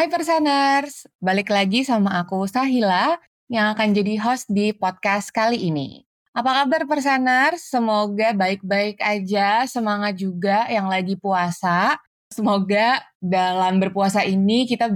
Hai 0.00 0.08
Perseners, 0.08 1.04
balik 1.20 1.52
lagi 1.52 1.84
sama 1.84 2.24
aku 2.24 2.48
Sahila 2.48 3.20
yang 3.52 3.76
akan 3.76 3.92
jadi 3.92 4.16
host 4.16 4.48
di 4.48 4.72
podcast 4.72 5.28
kali 5.28 5.68
ini. 5.68 6.08
Apa 6.32 6.64
kabar 6.64 6.88
Perseners? 6.88 7.68
Semoga 7.68 8.32
baik-baik 8.32 8.96
aja, 8.96 9.68
semangat 9.68 10.16
juga 10.16 10.64
yang 10.72 10.88
lagi 10.88 11.20
puasa. 11.20 12.00
Semoga 12.32 13.04
dalam 13.20 13.76
berpuasa 13.76 14.24
ini 14.24 14.64
kita 14.64 14.88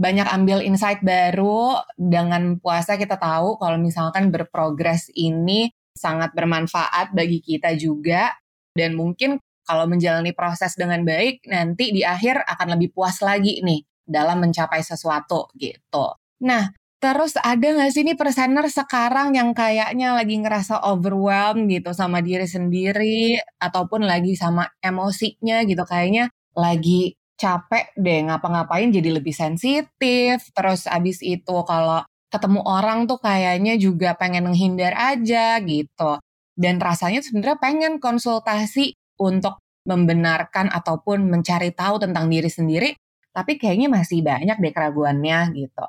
banyak 0.00 0.24
ambil 0.24 0.64
insight 0.64 1.04
baru. 1.04 1.76
Dengan 1.92 2.56
puasa 2.56 2.96
kita 2.96 3.20
tahu 3.20 3.60
kalau 3.60 3.76
misalkan 3.76 4.32
berprogres 4.32 5.12
ini 5.12 5.68
sangat 5.92 6.32
bermanfaat 6.32 7.12
bagi 7.12 7.44
kita 7.44 7.76
juga. 7.76 8.32
Dan 8.72 8.96
mungkin 8.96 9.36
kalau 9.68 9.84
menjalani 9.84 10.32
proses 10.32 10.72
dengan 10.80 11.04
baik, 11.04 11.44
nanti 11.44 11.92
di 11.92 12.08
akhir 12.08 12.40
akan 12.48 12.80
lebih 12.80 12.96
puas 12.96 13.20
lagi 13.20 13.60
nih 13.60 13.84
dalam 14.06 14.40
mencapai 14.40 14.80
sesuatu 14.80 15.50
gitu. 15.58 16.14
Nah, 16.46 16.70
terus 17.02 17.36
ada 17.36 17.66
nggak 17.66 17.90
sih 17.92 18.02
nih 18.06 18.16
persener 18.16 18.66
sekarang 18.70 19.36
yang 19.36 19.52
kayaknya 19.52 20.16
lagi 20.16 20.38
ngerasa 20.40 20.80
overwhelmed 20.86 21.68
gitu 21.68 21.92
sama 21.92 22.24
diri 22.24 22.46
sendiri 22.48 23.36
ataupun 23.60 24.06
lagi 24.06 24.38
sama 24.38 24.70
emosinya 24.80 25.66
gitu 25.68 25.82
kayaknya 25.84 26.32
lagi 26.56 27.12
capek 27.36 27.92
deh 28.00 28.24
ngapa-ngapain 28.26 28.88
jadi 28.94 29.20
lebih 29.20 29.34
sensitif. 29.36 30.48
Terus 30.56 30.88
abis 30.88 31.20
itu 31.20 31.56
kalau 31.68 32.00
ketemu 32.32 32.60
orang 32.64 33.04
tuh 33.06 33.20
kayaknya 33.20 33.76
juga 33.76 34.16
pengen 34.16 34.48
menghindar 34.50 34.96
aja 34.96 35.60
gitu. 35.62 36.18
Dan 36.56 36.80
rasanya 36.80 37.20
sebenarnya 37.20 37.60
pengen 37.60 38.00
konsultasi 38.00 38.96
untuk 39.20 39.60
membenarkan 39.86 40.72
ataupun 40.72 41.28
mencari 41.30 41.70
tahu 41.70 42.02
tentang 42.02 42.26
diri 42.26 42.50
sendiri, 42.50 42.90
tapi 43.36 43.60
kayaknya 43.60 43.92
masih 43.92 44.24
banyak 44.24 44.56
deh 44.56 44.72
keraguannya 44.72 45.52
gitu. 45.52 45.84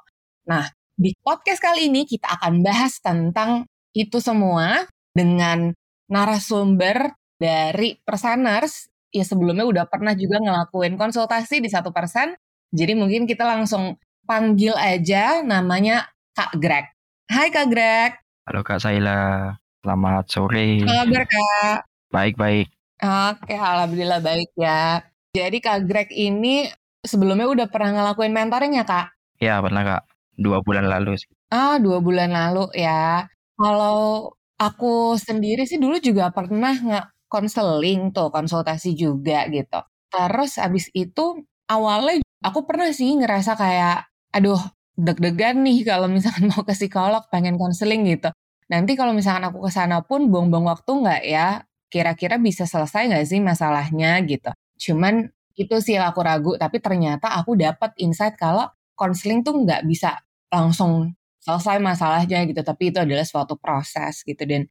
Nah, 0.52 0.68
di 1.00 1.16
podcast 1.24 1.64
kali 1.64 1.88
ini 1.88 2.04
kita 2.04 2.28
akan 2.28 2.60
bahas 2.60 3.00
tentang 3.00 3.64
itu 3.96 4.20
semua 4.20 4.84
dengan 5.16 5.72
narasumber 6.12 7.16
dari 7.40 7.96
Persaners. 8.04 8.92
Ya 9.16 9.24
sebelumnya 9.24 9.64
udah 9.64 9.88
pernah 9.88 10.12
juga 10.12 10.44
ngelakuin 10.44 11.00
konsultasi 11.00 11.64
di 11.64 11.72
satu 11.72 11.96
persen. 11.96 12.36
Jadi 12.76 13.00
mungkin 13.00 13.24
kita 13.24 13.48
langsung 13.48 13.96
panggil 14.28 14.76
aja 14.76 15.40
namanya 15.40 16.12
Kak 16.36 16.60
Greg. 16.60 16.92
Hai 17.32 17.48
Kak 17.48 17.72
Greg. 17.72 18.12
Halo 18.44 18.60
Kak 18.68 18.84
Saila, 18.84 19.56
selamat 19.80 20.26
sore. 20.28 20.84
Kabar 20.84 21.24
Kak? 21.24 21.88
Baik-baik. 22.12 22.68
Oke, 23.00 23.56
alhamdulillah 23.56 24.20
baik 24.20 24.52
ya. 24.60 25.00
Jadi 25.32 25.64
Kak 25.64 25.88
Greg 25.88 26.12
ini 26.12 26.68
sebelumnya 27.08 27.48
udah 27.50 27.68
pernah 27.72 27.92
ngelakuin 27.96 28.34
mentoring 28.36 28.78
ya 28.78 28.86
kak? 28.86 29.08
Ya 29.42 29.58
pernah 29.64 29.84
kak, 29.88 30.04
dua 30.38 30.60
bulan 30.62 30.86
lalu 30.86 31.18
sih. 31.18 31.32
Ah 31.50 31.80
dua 31.80 32.04
bulan 32.04 32.30
lalu 32.36 32.70
ya. 32.76 33.26
Kalau 33.58 34.32
aku 34.60 35.18
sendiri 35.18 35.66
sih 35.66 35.82
dulu 35.82 35.98
juga 36.04 36.30
pernah 36.36 36.76
nggak 36.76 37.06
konseling 37.32 38.12
tuh, 38.16 38.30
konsultasi 38.30 38.94
juga 38.94 39.48
gitu. 39.50 39.80
Terus 40.12 40.60
abis 40.60 40.92
itu 40.96 41.44
awalnya 41.68 42.24
aku 42.44 42.64
pernah 42.68 42.90
sih 42.96 43.16
ngerasa 43.20 43.56
kayak, 43.60 44.08
aduh 44.36 44.60
deg-degan 44.98 45.62
nih 45.62 45.86
kalau 45.86 46.10
misalkan 46.10 46.50
mau 46.50 46.66
ke 46.66 46.74
psikolog 46.74 47.24
pengen 47.30 47.56
konseling 47.62 48.08
gitu. 48.10 48.30
Nanti 48.68 48.98
kalau 49.00 49.14
misalkan 49.16 49.48
aku 49.48 49.64
ke 49.64 49.72
sana 49.72 50.04
pun 50.04 50.28
buang-buang 50.28 50.68
waktu 50.68 50.92
nggak 50.92 51.22
ya? 51.28 51.48
Kira-kira 51.88 52.36
bisa 52.42 52.68
selesai 52.68 53.08
nggak 53.08 53.26
sih 53.30 53.40
masalahnya 53.40 54.20
gitu. 54.28 54.52
Cuman 54.82 55.32
itu 55.58 55.76
sih 55.82 55.98
yang 55.98 56.06
aku 56.14 56.22
ragu 56.22 56.54
tapi 56.56 56.78
ternyata 56.78 57.34
aku 57.34 57.58
dapat 57.58 57.92
insight 57.98 58.38
kalau 58.38 58.70
konseling 58.94 59.42
tuh 59.42 59.58
nggak 59.58 59.90
bisa 59.90 60.22
langsung 60.54 61.18
selesai 61.42 61.80
masalahnya 61.80 62.44
gitu 62.44 62.60
tapi 62.60 62.92
itu 62.92 63.00
adalah 63.00 63.24
suatu 63.24 63.56
proses 63.56 64.22
gitu. 64.28 64.44
Dan 64.44 64.68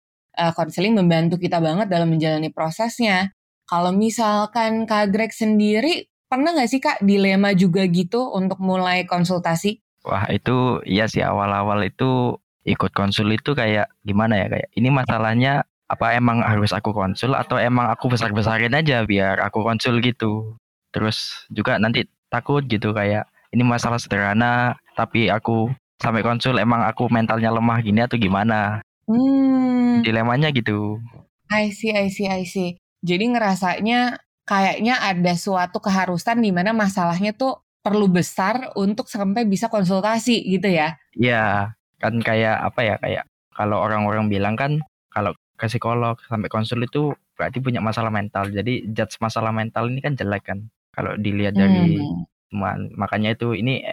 konseling 0.53 0.93
uh, 0.93 1.01
membantu 1.01 1.41
kita 1.41 1.63
banget 1.63 1.89
dalam 1.89 2.13
menjalani 2.13 2.53
prosesnya. 2.53 3.33
Kalau 3.67 3.91
misalkan 3.91 4.87
Kak 4.87 5.11
Greg 5.11 5.33
sendiri 5.33 6.07
pernah 6.29 6.53
nggak 6.53 6.69
sih 6.71 6.79
Kak 6.79 7.03
dilema 7.03 7.57
juga 7.57 7.83
gitu 7.89 8.31
untuk 8.31 8.61
mulai 8.61 9.09
konsultasi? 9.09 9.81
Wah 10.07 10.29
itu 10.31 10.85
iya 10.87 11.11
sih 11.11 11.25
awal-awal 11.25 11.83
itu 11.83 12.39
ikut 12.63 12.95
konsul 12.95 13.35
itu 13.35 13.59
kayak 13.59 13.91
gimana 14.07 14.39
ya 14.39 14.47
kayak 14.51 14.69
ini 14.79 14.89
masalahnya 14.91 15.67
apa 15.87 16.19
emang 16.19 16.43
harus 16.43 16.75
aku 16.75 16.91
konsul 16.91 17.35
atau 17.35 17.59
emang 17.59 17.91
aku 17.91 18.11
besar-besarin 18.11 18.75
aja 18.75 19.07
biar 19.07 19.39
aku 19.39 19.63
konsul 19.63 20.03
gitu 20.03 20.59
terus 20.97 21.45
juga 21.53 21.77
nanti 21.77 22.09
takut 22.33 22.65
gitu 22.65 22.97
kayak 22.97 23.29
ini 23.53 23.61
masalah 23.61 24.01
sederhana 24.01 24.81
tapi 24.97 25.29
aku 25.29 25.69
sampai 26.01 26.25
konsul 26.25 26.57
emang 26.57 26.81
aku 26.89 27.13
mentalnya 27.13 27.53
lemah 27.53 27.85
gini 27.85 28.01
atau 28.01 28.17
gimana? 28.17 28.81
Hmm. 29.07 30.03
dilemanya 30.03 30.51
gitu. 30.51 30.99
I 31.47 31.71
see 31.71 31.95
I 31.95 32.11
see 32.11 32.27
I 32.27 32.43
see. 32.43 32.75
Jadi 33.07 33.31
ngerasanya 33.31 34.19
kayaknya 34.43 34.99
ada 34.99 35.33
suatu 35.39 35.79
keharusan 35.79 36.43
di 36.43 36.51
mana 36.51 36.75
masalahnya 36.75 37.31
tuh 37.31 37.63
perlu 37.87 38.11
besar 38.11 38.75
untuk 38.75 39.07
sampai 39.07 39.47
bisa 39.47 39.71
konsultasi 39.71 40.43
gitu 40.43 40.67
ya? 40.67 40.99
Iya 41.15 41.71
kan 42.03 42.19
kayak 42.19 42.67
apa 42.67 42.81
ya 42.83 42.95
kayak 42.99 43.25
kalau 43.55 43.79
orang-orang 43.79 44.27
bilang 44.27 44.59
kan 44.59 44.83
kalau 45.15 45.33
ke 45.55 45.71
psikolog 45.71 46.19
sampai 46.27 46.51
konsul 46.51 46.83
itu 46.83 47.15
berarti 47.39 47.63
punya 47.63 47.79
masalah 47.79 48.11
mental. 48.11 48.51
Jadi 48.51 48.91
judge 48.91 49.23
masalah 49.23 49.55
mental 49.55 49.87
ini 49.87 50.03
kan 50.03 50.19
jelek 50.19 50.51
kan 50.51 50.67
kalau 50.97 51.13
dilihat 51.21 51.53
dari 51.53 52.01
hmm. 52.01 52.97
makanya 52.97 53.37
itu 53.37 53.53
ini 53.53 53.85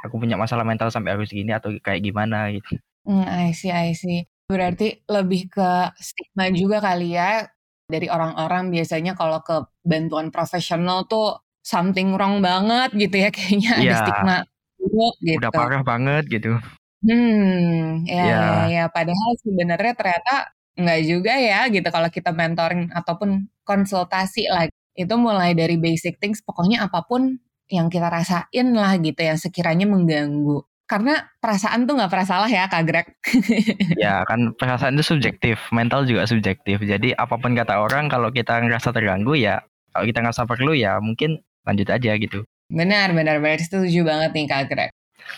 aku 0.00 0.16
punya 0.16 0.40
masalah 0.40 0.64
mental 0.64 0.88
sampai 0.88 1.12
harus 1.12 1.28
gini 1.28 1.52
atau 1.52 1.68
kayak 1.84 2.00
gimana 2.00 2.48
gitu 2.56 2.80
hmm, 3.04 3.24
I 3.28 3.52
see 3.52 3.68
I 3.68 3.92
see 3.92 4.24
berarti 4.48 5.04
lebih 5.04 5.52
ke 5.52 5.70
stigma 6.00 6.48
juga 6.48 6.80
kali 6.80 7.12
ya 7.12 7.44
dari 7.86 8.08
orang-orang 8.08 8.72
biasanya 8.72 9.14
kalau 9.14 9.44
ke 9.44 9.68
bantuan 9.84 10.32
profesional 10.32 11.04
tuh 11.06 11.44
something 11.60 12.14
wrong 12.16 12.40
banget 12.40 12.94
gitu 12.96 13.16
ya 13.20 13.28
kayaknya 13.34 13.72
ya, 13.74 13.76
ada 13.76 13.84
iya. 13.84 13.96
stigma 14.00 14.36
buruk 14.80 15.14
gitu 15.20 15.38
udah 15.44 15.52
parah 15.52 15.82
banget 15.84 16.24
gitu 16.30 16.56
hmm 17.04 18.06
ya 18.08 18.24
ya, 18.24 18.44
ya. 18.70 18.84
padahal 18.88 19.30
sebenarnya 19.44 19.92
ternyata 19.92 20.34
nggak 20.76 21.00
juga 21.08 21.32
ya 21.40 21.60
gitu 21.72 21.88
kalau 21.88 22.08
kita 22.12 22.30
mentoring 22.36 22.92
ataupun 22.92 23.48
konsultasi 23.64 24.46
lagi 24.46 24.72
itu 24.96 25.14
mulai 25.20 25.52
dari 25.52 25.76
basic 25.76 26.16
things 26.18 26.40
pokoknya 26.40 26.88
apa 26.88 27.04
pun 27.04 27.36
yang 27.68 27.92
kita 27.92 28.08
rasain 28.08 28.66
lah 28.72 28.96
gitu 28.98 29.20
yang 29.20 29.38
sekiranya 29.38 29.86
mengganggu. 29.86 30.64
Karena 30.86 31.18
perasaan 31.42 31.82
tuh 31.82 31.98
nggak 31.98 32.10
pernah 32.14 32.26
salah 32.26 32.50
ya 32.50 32.70
kak 32.70 32.82
Greg. 32.86 33.06
Ya 34.02 34.22
kan 34.22 34.54
perasaan 34.54 34.94
itu 34.94 35.18
subjektif 35.18 35.58
mental 35.74 36.06
juga 36.06 36.24
subjektif. 36.30 36.78
Jadi 36.78 37.10
apa 37.12 37.34
pun 37.36 37.58
kata 37.58 37.82
orang 37.82 38.06
kalau 38.06 38.30
kita 38.30 38.62
ngerasa 38.62 38.94
terganggu 38.94 39.34
ya 39.34 39.66
kalau 39.90 40.06
kita 40.06 40.22
ngerasa 40.22 40.46
perlu 40.46 40.72
ya 40.78 41.02
mungkin 41.02 41.42
lanjut 41.66 41.90
aja 41.90 42.14
gitu. 42.14 42.46
Benar 42.70 43.10
benar 43.18 43.42
benar. 43.42 43.58
Setuju 43.58 44.06
banget 44.06 44.30
nih 44.30 44.46
kak 44.46 44.64
Greg. 44.70 44.90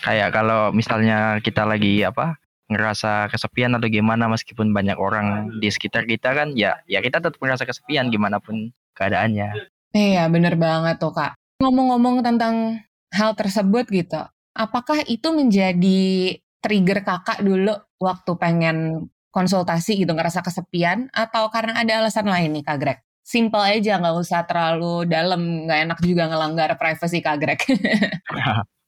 Kayak 0.05 0.29
kalau 0.37 0.69
misalnya 0.69 1.41
kita 1.41 1.65
lagi 1.65 2.05
apa 2.05 2.37
ngerasa 2.69 3.33
kesepian 3.33 3.73
atau 3.73 3.89
gimana 3.89 4.29
meskipun 4.29 4.69
banyak 4.69 4.95
orang 4.95 5.57
di 5.57 5.73
sekitar 5.73 6.05
kita 6.05 6.37
kan 6.37 6.53
ya 6.53 6.77
ya 6.85 7.01
kita 7.01 7.17
tetap 7.17 7.41
ngerasa 7.41 7.65
kesepian 7.65 8.13
gimana 8.13 8.37
pun 8.37 8.69
keadaannya. 8.93 9.49
Iya, 9.89 10.29
bener 10.29 10.53
banget 10.53 11.01
tuh 11.01 11.09
Kak. 11.15 11.33
Ngomong-ngomong 11.65 12.21
tentang 12.21 12.85
hal 13.09 13.33
tersebut 13.33 13.89
gitu, 13.89 14.21
apakah 14.53 15.01
itu 15.09 15.33
menjadi 15.33 16.37
trigger 16.61 17.01
kakak 17.01 17.41
dulu 17.41 17.73
waktu 17.97 18.31
pengen 18.37 19.09
konsultasi 19.33 20.05
gitu, 20.05 20.13
ngerasa 20.13 20.45
kesepian, 20.45 21.09
atau 21.09 21.49
karena 21.49 21.81
ada 21.81 22.05
alasan 22.05 22.29
lain 22.29 22.53
nih 22.53 22.63
Kak 22.65 22.77
Greg? 22.77 22.99
Simple 23.25 23.61
aja, 23.61 23.97
nggak 23.97 24.17
usah 24.17 24.41
terlalu 24.45 25.05
dalam, 25.09 25.65
nggak 25.65 25.79
enak 25.89 25.99
juga 26.05 26.29
ngelanggar 26.29 26.69
privasi 26.77 27.21
Kak 27.21 27.37
Greg. 27.41 27.59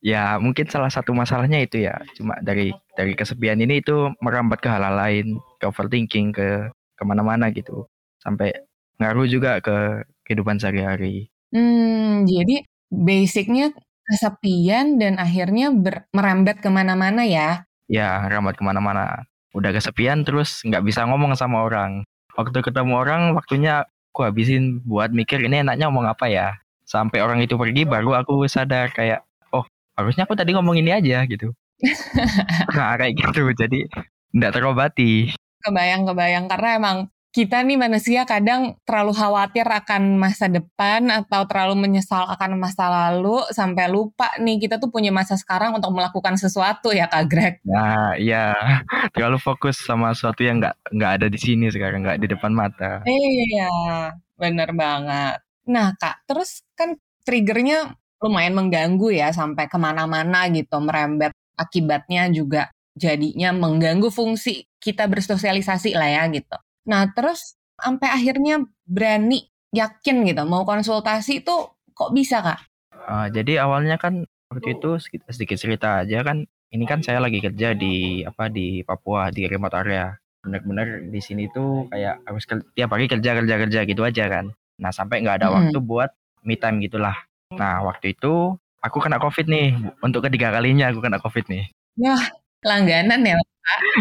ya 0.00 0.40
mungkin 0.40 0.64
salah 0.68 0.88
satu 0.88 1.12
masalahnya 1.12 1.60
itu 1.60 1.84
ya 1.84 2.00
cuma 2.16 2.36
dari 2.40 2.72
dari 2.96 3.12
kesepian 3.12 3.60
ini 3.60 3.84
itu 3.84 4.08
merambat 4.24 4.64
ke 4.64 4.68
hal, 4.68 4.80
-hal 4.80 4.96
lain 4.96 5.36
ke 5.60 5.64
overthinking 5.68 6.32
ke 6.32 6.72
ke 6.72 7.02
ke 7.02 7.02
mana-mana 7.04 7.50
gitu 7.50 7.84
sampai 8.22 8.54
ngaruh 9.02 9.26
juga 9.26 9.58
ke 9.58 10.06
kehidupan 10.22 10.62
sehari-hari. 10.62 11.26
Hmm, 11.50 12.22
jadi 12.24 12.62
basicnya 12.88 13.74
kesepian 14.06 15.02
dan 15.02 15.18
akhirnya 15.18 15.74
ber, 15.74 16.06
merembet 16.14 16.62
ke 16.62 16.70
mana-mana 16.70 17.26
ya? 17.26 17.66
Ya, 17.90 18.22
rambat 18.30 18.56
ke 18.56 18.62
mana-mana. 18.62 19.26
Udah 19.52 19.74
kesepian 19.74 20.22
terus 20.22 20.62
nggak 20.64 20.86
bisa 20.86 21.04
ngomong 21.04 21.34
sama 21.34 21.66
orang. 21.66 22.06
Waktu 22.38 22.64
ketemu 22.64 22.96
orang, 22.96 23.36
waktunya 23.36 23.84
aku 24.14 24.24
habisin 24.24 24.80
buat 24.88 25.12
mikir 25.12 25.44
ini 25.44 25.60
enaknya 25.60 25.90
ngomong 25.90 26.08
apa 26.08 26.30
ya. 26.30 26.56
Sampai 26.88 27.20
orang 27.20 27.44
itu 27.44 27.60
pergi, 27.60 27.84
baru 27.84 28.16
aku 28.16 28.48
sadar 28.48 28.88
kayak, 28.96 29.20
harusnya 29.98 30.24
aku 30.24 30.34
tadi 30.38 30.56
ngomong 30.56 30.78
ini 30.78 30.90
aja 30.92 31.24
gitu. 31.26 31.52
nah 32.76 32.94
kayak 32.94 33.18
gitu, 33.18 33.50
jadi 33.52 33.88
nggak 34.32 34.52
terobati. 34.54 35.34
Kebayang-kebayang 35.62 36.46
karena 36.50 36.68
emang 36.78 36.96
kita 37.32 37.64
nih 37.64 37.80
manusia 37.80 38.28
kadang 38.28 38.76
terlalu 38.84 39.16
khawatir 39.16 39.64
akan 39.64 40.20
masa 40.20 40.52
depan 40.52 41.08
atau 41.08 41.48
terlalu 41.48 41.88
menyesal 41.88 42.28
akan 42.28 42.60
masa 42.60 42.92
lalu 42.92 43.40
sampai 43.48 43.88
lupa 43.88 44.36
nih 44.36 44.60
kita 44.60 44.76
tuh 44.76 44.92
punya 44.92 45.08
masa 45.08 45.40
sekarang 45.40 45.72
untuk 45.72 45.96
melakukan 45.96 46.36
sesuatu 46.36 46.92
ya 46.92 47.08
Kak 47.08 47.24
Greg. 47.32 47.54
Nah 47.64 48.12
iya 48.20 48.52
terlalu 49.16 49.40
fokus 49.40 49.80
sama 49.80 50.12
sesuatu 50.12 50.44
yang 50.44 50.60
nggak 50.60 50.92
nggak 50.92 51.12
ada 51.16 51.26
di 51.32 51.40
sini 51.40 51.72
sekarang 51.72 52.04
nggak 52.04 52.20
di 52.20 52.28
depan 52.28 52.52
mata. 52.52 53.00
Iya 53.08 54.12
bener 54.36 54.68
banget. 54.76 55.40
Nah 55.72 55.96
Kak 55.96 56.28
terus 56.28 56.60
kan 56.76 57.00
triggernya 57.24 57.96
lumayan 58.22 58.54
mengganggu 58.54 59.10
ya 59.10 59.34
sampai 59.34 59.66
ke 59.66 59.76
mana-mana 59.76 60.46
gitu 60.54 60.78
merembet 60.78 61.34
akibatnya 61.58 62.30
juga 62.30 62.70
jadinya 62.94 63.50
mengganggu 63.50 64.08
fungsi 64.08 64.68
kita 64.78 65.10
bersosialisasi 65.10 65.96
lah 65.98 66.08
ya 66.08 66.22
gitu. 66.30 66.56
Nah, 66.86 67.10
terus 67.10 67.58
sampai 67.78 68.08
akhirnya 68.10 68.62
berani 68.86 69.48
yakin 69.72 70.28
gitu 70.28 70.42
mau 70.44 70.62
konsultasi 70.62 71.42
itu 71.42 71.56
kok 71.96 72.10
bisa 72.12 72.44
kak? 72.44 72.60
Uh, 72.92 73.26
jadi 73.32 73.64
awalnya 73.64 73.98
kan 73.98 74.28
waktu 74.52 74.78
itu 74.78 75.00
sedikit, 75.00 75.32
sedikit 75.32 75.58
cerita 75.58 75.88
aja 76.04 76.20
kan 76.22 76.44
ini 76.72 76.84
kan 76.84 77.00
saya 77.00 77.20
lagi 77.20 77.40
kerja 77.40 77.72
di 77.72 78.20
apa 78.22 78.52
di 78.52 78.84
Papua 78.84 79.32
di 79.32 79.48
remote 79.48 79.76
area 79.76 80.12
benar-benar 80.42 81.06
di 81.08 81.20
sini 81.22 81.46
tuh 81.48 81.86
kayak 81.88 82.20
harus 82.26 82.44
tiap 82.74 82.90
hari 82.92 83.06
kerja 83.06 83.30
kerja 83.38 83.54
kerja 83.62 83.80
gitu 83.86 84.02
aja 84.02 84.24
kan 84.26 84.50
nah 84.76 84.90
sampai 84.90 85.22
nggak 85.22 85.42
ada 85.42 85.48
hmm. 85.48 85.54
waktu 85.56 85.78
buat 85.78 86.10
me 86.42 86.58
time 86.58 86.82
gitulah 86.82 87.14
nah 87.58 87.84
waktu 87.86 88.16
itu 88.16 88.56
aku 88.82 88.98
kena 88.98 89.22
covid 89.22 89.46
nih 89.46 89.78
untuk 90.02 90.26
ketiga 90.26 90.50
kalinya 90.50 90.90
aku 90.90 91.00
kena 91.04 91.18
covid 91.22 91.44
nih 91.48 91.70
ya 91.98 92.16
langganan 92.62 93.22
ya 93.22 93.38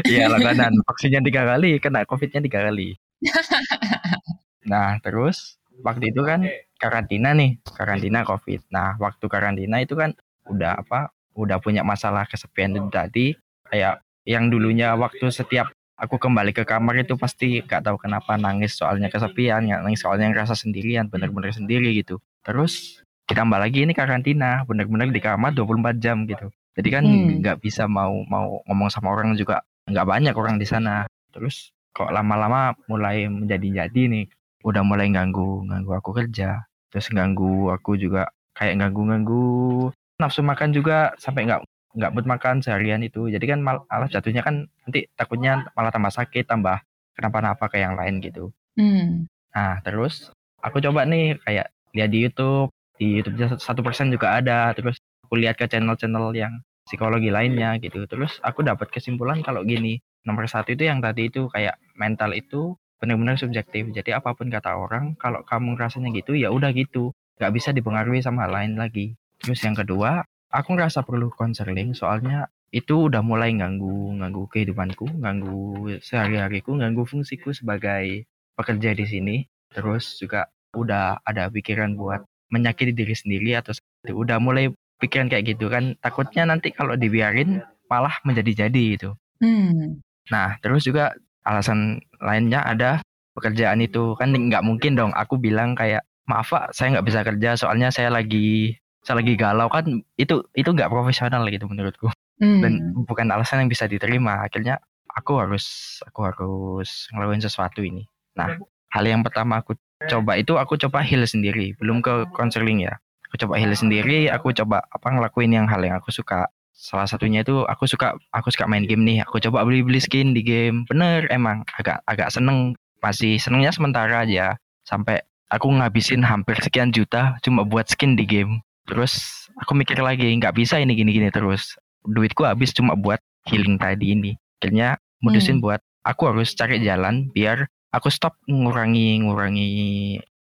Iya 0.09 0.25
langganan. 0.29 0.73
Vaksinnya 0.87 1.21
tiga 1.21 1.45
kali, 1.45 1.77
kena 1.77 2.03
covidnya 2.09 2.41
tiga 2.41 2.65
kali. 2.65 2.97
nah 4.71 4.97
terus 5.01 5.61
waktu 5.85 6.09
itu 6.13 6.21
kan 6.25 6.45
karantina 6.81 7.33
nih, 7.37 7.61
karantina 7.65 8.25
covid. 8.25 8.65
Nah 8.73 8.97
waktu 8.97 9.25
karantina 9.29 9.81
itu 9.81 9.93
kan 9.93 10.17
udah 10.49 10.81
apa? 10.81 11.13
Udah 11.37 11.61
punya 11.61 11.85
masalah 11.85 12.25
kesepian 12.25 12.73
itu 12.75 12.89
tadi. 12.89 13.27
Kayak 13.69 14.03
yang 14.25 14.49
dulunya 14.51 14.93
waktu 14.97 15.29
setiap 15.29 15.71
aku 15.97 16.17
kembali 16.17 16.51
ke 16.51 16.65
kamar 16.65 17.05
itu 17.05 17.13
pasti 17.13 17.61
gak 17.61 17.85
tahu 17.85 18.01
kenapa 18.01 18.33
nangis 18.35 18.73
soalnya 18.73 19.07
kesepian, 19.13 19.69
ya 19.69 19.85
nangis 19.85 20.01
soalnya 20.01 20.33
ngerasa 20.33 20.57
sendirian, 20.57 21.07
bener-bener 21.07 21.53
sendiri 21.53 21.93
gitu. 22.01 22.17
Terus 22.41 22.99
ditambah 23.31 23.57
lagi 23.57 23.87
ini 23.87 23.93
karantina, 23.95 24.67
bener-bener 24.67 25.09
di 25.09 25.21
kamar 25.23 25.55
24 25.55 26.03
jam 26.03 26.27
gitu. 26.27 26.51
Jadi 26.75 26.89
kan 26.91 27.03
hmm. 27.03 27.43
nggak 27.43 27.57
hmm. 27.59 27.65
bisa 27.65 27.83
mau 27.87 28.23
mau 28.27 28.59
ngomong 28.67 28.89
sama 28.91 29.11
orang 29.11 29.35
juga 29.35 29.63
nggak 29.87 30.07
banyak 30.07 30.35
orang 30.35 30.55
di 30.59 30.67
sana. 30.67 31.07
Terus 31.31 31.71
kok 31.91 32.11
lama-lama 32.11 32.75
mulai 32.87 33.27
menjadi-jadi 33.27 34.01
nih, 34.07 34.25
udah 34.63 34.83
mulai 34.83 35.11
ganggu 35.11 35.63
ganggu 35.67 35.91
aku 35.95 36.11
kerja. 36.15 36.63
Terus 36.91 37.07
ganggu 37.11 37.71
aku 37.71 37.95
juga 37.95 38.27
kayak 38.55 38.79
ganggu-ganggu 38.79 39.89
nafsu 40.19 40.43
makan 40.43 40.75
juga 40.75 41.15
sampai 41.17 41.47
nggak 41.47 41.61
nggak 41.97 42.11
buat 42.15 42.27
makan 42.27 42.55
seharian 42.63 43.03
itu. 43.03 43.27
Jadi 43.27 43.45
kan 43.47 43.59
malah 43.63 44.07
jatuhnya 44.07 44.43
kan 44.43 44.67
nanti 44.87 45.07
takutnya 45.15 45.67
malah 45.75 45.91
tambah 45.91 46.11
sakit, 46.11 46.47
tambah 46.47 46.79
kenapa-napa 47.15 47.67
kayak 47.67 47.91
yang 47.91 47.95
lain 47.99 48.15
gitu. 48.23 48.51
Hmm. 48.79 49.27
Nah 49.51 49.83
terus 49.83 50.31
aku 50.63 50.79
coba 50.79 51.03
nih 51.03 51.35
kayak 51.43 51.67
lihat 51.91 52.09
di 52.11 52.19
YouTube, 52.23 52.71
di 53.01 53.17
YouTube 53.17 53.41
satu 53.57 53.81
persen 53.81 54.13
juga 54.13 54.37
ada. 54.37 54.69
Terus 54.77 55.01
aku 55.25 55.41
lihat 55.41 55.57
ke 55.57 55.65
channel-channel 55.65 56.29
yang 56.37 56.61
psikologi 56.85 57.33
lainnya 57.33 57.81
gitu. 57.81 58.05
Terus 58.05 58.37
aku 58.45 58.61
dapat 58.61 58.93
kesimpulan 58.93 59.41
kalau 59.41 59.65
gini, 59.65 59.97
nomor 60.21 60.45
satu 60.45 60.77
itu 60.77 60.85
yang 60.85 61.01
tadi 61.01 61.33
itu 61.33 61.49
kayak 61.49 61.81
mental 61.97 62.37
itu 62.37 62.77
benar-benar 63.01 63.41
subjektif. 63.41 63.89
Jadi 63.89 64.13
apa 64.13 64.37
pun 64.37 64.53
kata 64.53 64.77
orang, 64.77 65.17
kalau 65.17 65.41
kamu 65.41 65.73
rasanya 65.73 66.13
gitu 66.13 66.37
ya 66.37 66.53
udah 66.53 66.69
gitu, 66.77 67.09
nggak 67.41 67.51
bisa 67.57 67.73
dipengaruhi 67.73 68.21
sama 68.21 68.45
lain 68.45 68.77
lagi. 68.77 69.17
Terus 69.41 69.57
yang 69.65 69.73
kedua, 69.73 70.21
aku 70.53 70.77
ngerasa 70.77 71.01
perlu 71.01 71.33
konseling 71.33 71.97
soalnya 71.97 72.45
itu 72.71 73.09
udah 73.09 73.19
mulai 73.25 73.51
ganggu 73.57 74.15
ganggu 74.21 74.45
kehidupanku, 74.53 75.09
ganggu 75.17 75.89
sehari-hariku, 76.05 76.77
ganggu 76.77 77.03
fungsiku 77.09 77.49
sebagai 77.49 78.29
pekerja 78.53 78.93
di 78.93 79.05
sini. 79.09 79.37
Terus 79.73 80.21
juga 80.21 80.45
udah 80.77 81.19
ada 81.25 81.49
pikiran 81.49 81.97
buat 81.97 82.21
menyakiti 82.51 82.91
diri 82.91 83.15
sendiri 83.15 83.57
atau 83.57 83.73
udah 84.11 84.37
mulai 84.37 84.69
pikiran 85.01 85.31
kayak 85.31 85.57
gitu 85.57 85.71
kan 85.71 85.97
takutnya 86.03 86.45
nanti 86.45 86.69
kalau 86.69 86.93
dibiarin 86.93 87.65
malah 87.89 88.13
menjadi-jadi 88.23 88.83
gitu. 88.95 89.17
Hmm. 89.41 89.99
Nah 90.29 90.55
terus 90.61 90.85
juga 90.85 91.11
alasan 91.43 91.99
lainnya 92.21 92.61
ada 92.61 93.01
pekerjaan 93.33 93.81
itu. 93.81 94.13
Kan 94.15 94.31
nggak 94.31 94.63
mungkin 94.63 94.93
dong. 94.93 95.11
Aku 95.17 95.41
bilang 95.41 95.73
kayak 95.73 96.05
maaf 96.29 96.53
pak 96.53 96.71
saya 96.71 96.95
nggak 96.95 97.07
bisa 97.09 97.19
kerja 97.25 97.49
soalnya 97.57 97.89
saya 97.89 98.13
lagi 98.13 98.77
saya 99.01 99.19
lagi 99.19 99.33
galau. 99.33 99.67
Kan 99.67 100.05
itu 100.15 100.45
itu 100.53 100.69
nggak 100.69 100.93
profesional 100.93 101.43
gitu 101.49 101.65
menurutku. 101.65 102.07
Hmm. 102.41 102.57
dan 102.57 102.73
bukan 103.05 103.29
alasan 103.29 103.65
yang 103.65 103.69
bisa 103.69 103.85
diterima. 103.85 104.41
Akhirnya 104.41 104.81
aku 105.13 105.37
harus 105.37 105.97
aku 106.09 106.25
harus 106.25 107.05
ngelakuin 107.13 107.43
sesuatu 107.43 107.85
ini. 107.85 108.01
Nah 108.33 108.57
hal 108.89 109.03
yang 109.05 109.21
pertama 109.21 109.61
aku 109.61 109.77
coba 110.09 110.39
itu 110.39 110.57
aku 110.57 110.79
coba 110.79 111.03
heal 111.05 111.21
sendiri 111.27 111.77
belum 111.77 112.01
ke 112.01 112.29
counseling 112.33 112.85
ya. 112.87 112.97
Aku 113.29 113.47
coba 113.47 113.61
heal 113.61 113.71
sendiri 113.71 114.27
aku 114.27 114.51
coba 114.51 114.83
apa 114.91 115.07
ngelakuin 115.07 115.53
yang 115.53 115.67
hal 115.69 115.81
yang 115.83 115.99
aku 115.99 116.09
suka. 116.09 116.49
Salah 116.71 117.05
satunya 117.05 117.45
itu 117.45 117.61
aku 117.67 117.85
suka 117.85 118.17
aku 118.33 118.49
suka 118.49 118.65
main 118.65 118.87
game 118.89 119.05
nih. 119.05 119.21
Aku 119.27 119.37
coba 119.37 119.61
beli 119.67 119.85
beli 119.85 120.01
skin 120.01 120.33
di 120.33 120.41
game. 120.41 120.83
Bener 120.89 121.29
emang 121.29 121.61
agak 121.77 122.01
agak 122.09 122.33
seneng. 122.33 122.73
Masih 123.01 123.37
senengnya 123.37 123.69
sementara 123.69 124.25
aja. 124.25 124.57
Sampai 124.83 125.21
aku 125.51 125.69
ngabisin 125.69 126.25
hampir 126.25 126.57
sekian 126.57 126.89
juta 126.89 127.37
cuma 127.45 127.61
buat 127.67 127.85
skin 127.91 128.17
di 128.17 128.25
game. 128.25 128.63
Terus 128.89 129.45
aku 129.61 129.77
mikir 129.77 129.99
lagi 130.01 130.31
nggak 130.41 130.57
bisa 130.57 130.81
ini 130.81 130.97
gini 130.97 131.13
gini 131.13 131.29
terus. 131.29 131.77
Duitku 132.01 132.43
habis 132.43 132.73
cuma 132.73 132.97
buat 132.97 133.21
healing 133.45 133.77
tadi 133.77 134.17
ini. 134.17 134.31
Akhirnya 134.57 134.97
mutusin 135.21 135.61
hmm. 135.61 135.63
buat 135.63 135.81
aku 136.01 136.33
harus 136.33 136.53
cari 136.57 136.81
jalan 136.81 137.29
biar 137.31 137.69
aku 137.91 138.07
stop 138.11 138.39
ngurangi 138.47 139.19
ngurangi 139.23 139.69